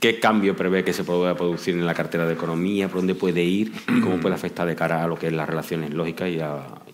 [0.02, 3.42] qué cambio prevé que se pueda producir en la cartera de economía, por dónde puede
[3.42, 6.40] ir y cómo puede afectar de cara a lo que es las relaciones lógicas y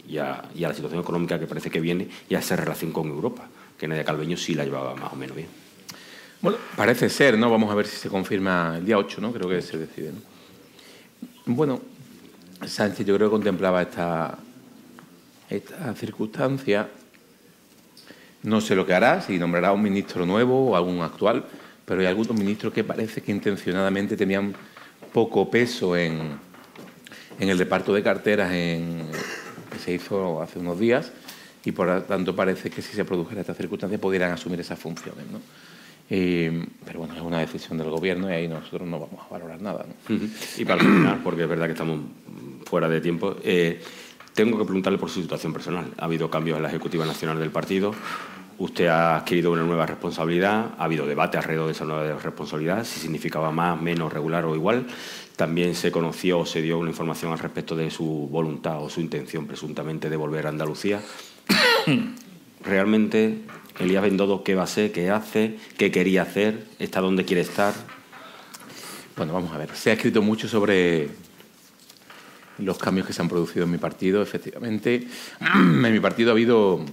[0.08, 3.50] y a la situación económica que parece que viene y a esa relación con Europa,
[3.76, 5.65] que Nadia Calviño sí la llevaba más o menos bien?
[6.46, 7.50] Bueno, parece ser, ¿no?
[7.50, 9.34] Vamos a ver si se confirma el día 8, ¿no?
[9.34, 10.22] Creo que se decide, ¿no?
[11.48, 11.82] Bueno,
[12.64, 14.38] Sánchez yo creo que contemplaba esta,
[15.96, 16.88] circunstancia.
[18.44, 21.46] No sé lo que hará, si nombrará un ministro nuevo o algún actual,
[21.84, 24.54] pero hay algunos ministros que parece que intencionadamente tenían
[25.14, 26.38] poco peso en,
[27.40, 29.08] en el reparto de carteras en,
[29.72, 31.12] que se hizo hace unos días
[31.64, 35.26] y por tanto parece que si se produjera esta circunstancia pudieran asumir esas funciones.
[35.32, 35.42] ¿no?
[36.10, 39.62] Eh, pero bueno, es una decisión del gobierno y ahí nosotros no vamos a valorar
[39.62, 39.86] nada.
[39.88, 40.18] ¿no?
[40.58, 42.00] Y para terminar, porque es verdad que estamos
[42.66, 43.82] fuera de tiempo, eh,
[44.34, 45.86] tengo que preguntarle por su situación personal.
[45.98, 47.94] Ha habido cambios en la Ejecutiva Nacional del partido.
[48.58, 53.00] Usted ha adquirido una nueva responsabilidad, ha habido debate alrededor de esa nueva responsabilidad, si
[53.00, 54.88] significaba más, menos, regular o igual.
[55.36, 59.02] También se conoció o se dio una información al respecto de su voluntad o su
[59.02, 61.02] intención presuntamente de volver a Andalucía.
[62.64, 63.40] Realmente,
[63.80, 64.92] Elías Bendodo, ¿qué va a ser?
[64.92, 65.58] ¿Qué hace?
[65.78, 66.64] ¿Qué quería hacer?
[66.80, 67.74] ¿Está donde quiere estar?
[69.18, 69.76] Bueno, vamos a ver.
[69.76, 71.10] Se ha escrito mucho sobre
[72.60, 75.08] los cambios que se han producido en mi partido, efectivamente.
[75.42, 76.86] En mi partido ha habido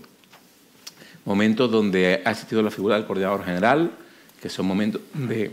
[1.25, 3.93] momentos donde ha existido la figura del coordinador general,
[4.41, 5.53] que son momentos donde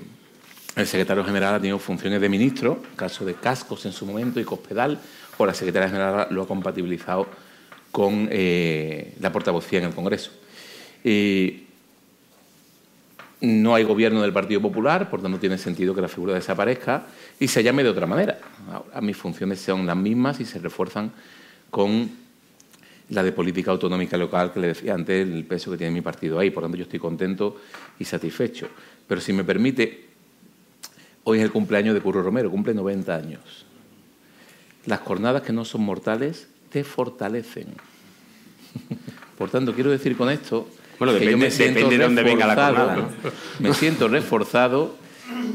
[0.75, 4.43] el secretario general ha tenido funciones de ministro, caso de Cascos en su momento y
[4.43, 4.99] Cospedal,
[5.37, 7.27] o la secretaria general lo ha compatibilizado
[7.91, 10.31] con eh, la portavocía en el Congreso.
[11.03, 11.65] Eh,
[13.41, 17.07] no hay gobierno del Partido Popular, por tanto no tiene sentido que la figura desaparezca
[17.39, 18.37] y se llame de otra manera.
[18.69, 21.11] Ahora mis funciones son las mismas y se refuerzan
[21.69, 22.09] con
[23.09, 26.37] la de política autonómica local que le decía antes, el peso que tiene mi partido
[26.37, 26.51] ahí.
[26.51, 27.61] Por tanto, yo estoy contento
[27.97, 28.67] y satisfecho.
[29.07, 30.07] Pero si me permite,
[31.23, 33.65] hoy es el cumpleaños de Curro Romero, cumple 90 años.
[34.85, 37.67] Las jornadas que no son mortales te fortalecen.
[39.37, 40.67] Por tanto, quiero decir con esto
[40.99, 42.95] bueno, que yo depende, me depende de dónde venga la jornada.
[42.95, 43.09] ¿no?
[43.59, 44.95] Me siento reforzado.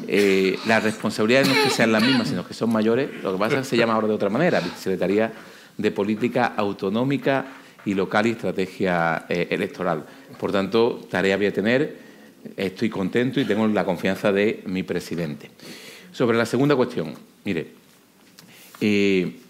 [0.09, 3.11] eh, las responsabilidades no es que sean las mismas, sino que son mayores.
[3.23, 5.33] Lo que pasa es que se llama ahora de otra manera, Secretaría
[5.77, 7.45] de Política Autonómica
[7.85, 10.05] y Local y Estrategia eh, Electoral.
[10.39, 12.05] Por tanto, tarea voy a tener.
[12.57, 15.51] Estoy contento y tengo la confianza de mi presidente.
[16.13, 17.15] Sobre la segunda cuestión,
[17.45, 17.69] mire,
[18.81, 19.41] eh,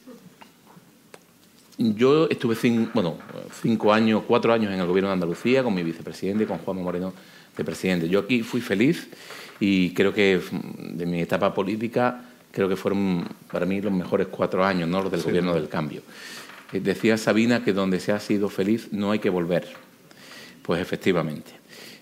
[1.79, 3.19] yo estuve cin- bueno,
[3.63, 7.13] cinco años, cuatro años en el gobierno de Andalucía con mi vicepresidente, con Juan Moreno
[7.57, 8.09] de presidente.
[8.09, 9.09] Yo aquí fui feliz
[9.61, 10.41] y creo que
[10.79, 15.03] de mi etapa política creo que fueron para mí los mejores cuatro años ¿no?
[15.03, 16.03] los del gobierno del cambio.
[16.73, 19.67] Eh, Decía Sabina que donde se ha sido feliz no hay que volver.
[20.63, 21.51] Pues efectivamente,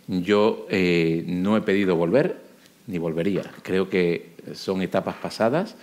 [0.07, 2.41] yo eh, no he pedido volver
[2.87, 3.43] ni volvería.
[3.63, 5.75] Creo que son etapas pasadas,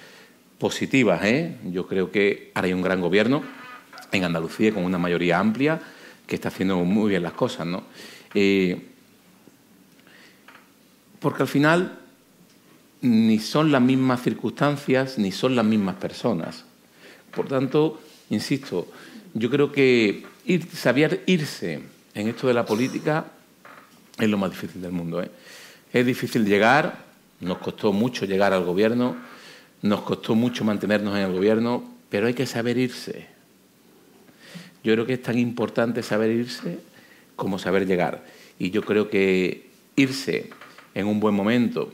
[0.59, 1.21] positivas.
[1.25, 1.55] ¿eh?
[1.71, 3.41] Yo creo que ahora hay un gran gobierno
[4.11, 5.79] en Andalucía con una mayoría amplia
[6.25, 7.65] que está haciendo muy bien las cosas.
[7.65, 7.83] ¿no?
[8.33, 8.87] Eh,
[11.19, 11.99] porque al final
[13.01, 16.65] ni son las mismas circunstancias ni son las mismas personas.
[17.33, 18.87] Por tanto, insisto,
[19.33, 20.25] yo creo que
[20.73, 21.81] saber irse
[22.13, 23.25] en esto de la política
[24.17, 25.21] es lo más difícil del mundo.
[25.21, 25.31] ¿eh?
[25.93, 27.05] Es difícil llegar,
[27.39, 29.15] nos costó mucho llegar al gobierno,
[29.81, 33.27] nos costó mucho mantenernos en el gobierno, pero hay que saber irse.
[34.83, 36.79] Yo creo que es tan importante saber irse
[37.35, 38.23] como saber llegar.
[38.57, 40.49] Y yo creo que irse
[40.93, 41.89] en un buen momento,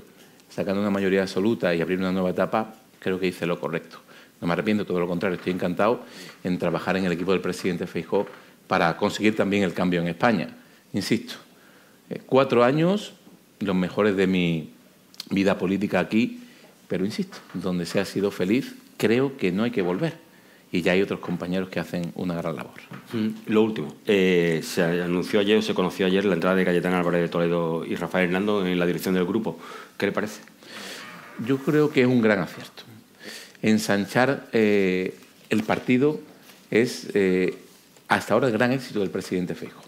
[0.49, 3.99] sacando una mayoría absoluta y abrir una nueva etapa, creo que hice lo correcto.
[4.41, 6.03] No me arrepiento, todo lo contrario, estoy encantado
[6.43, 8.27] en trabajar en el equipo del presidente Feijóo
[8.67, 10.49] para conseguir también el cambio en España.
[10.93, 11.35] Insisto,
[12.09, 13.13] eh, cuatro años,
[13.59, 14.71] los mejores de mi
[15.29, 16.41] vida política aquí,
[16.87, 20.24] pero insisto, donde se ha sido feliz, creo que no hay que volver.
[20.71, 22.81] Y ya hay otros compañeros que hacen una gran labor.
[23.13, 26.93] Mm, Lo último, eh, se anunció ayer o se conoció ayer la entrada de Cayetán
[26.93, 29.57] Álvarez de Toledo y Rafael Hernando en la dirección del grupo.
[29.97, 30.41] ¿Qué le parece?
[31.45, 32.83] Yo creo que es un gran acierto.
[33.61, 35.15] Ensanchar eh,
[35.49, 36.19] el partido
[36.71, 37.57] es eh,
[38.07, 39.81] hasta ahora el gran éxito del presidente Feijóo.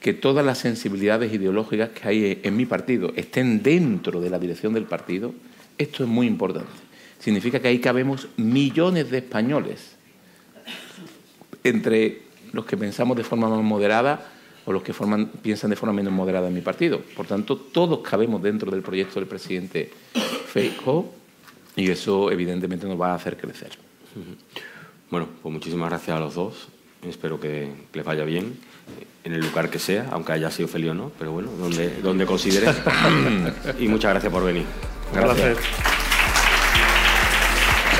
[0.00, 4.72] Que todas las sensibilidades ideológicas que hay en mi partido estén dentro de la dirección
[4.72, 5.34] del partido,
[5.78, 6.70] esto es muy importante.
[7.22, 9.92] Significa que ahí cabemos millones de españoles,
[11.64, 14.26] entre los que pensamos de forma más moderada
[14.66, 17.00] o los que forman- piensan de forma menos moderada en mi partido.
[17.16, 19.90] Por tanto, todos cabemos dentro del proyecto del presidente
[20.46, 21.12] Feijóo
[21.76, 23.70] y eso evidentemente nos va a hacer crecer.
[25.10, 26.68] Bueno, pues muchísimas gracias a los dos.
[27.08, 28.56] Espero que, que les vaya bien
[29.24, 32.26] en el lugar que sea, aunque haya sido feliz o no, pero bueno, donde, donde
[32.26, 32.66] considere.
[33.80, 34.64] y muchas gracias por venir.
[35.12, 36.01] Un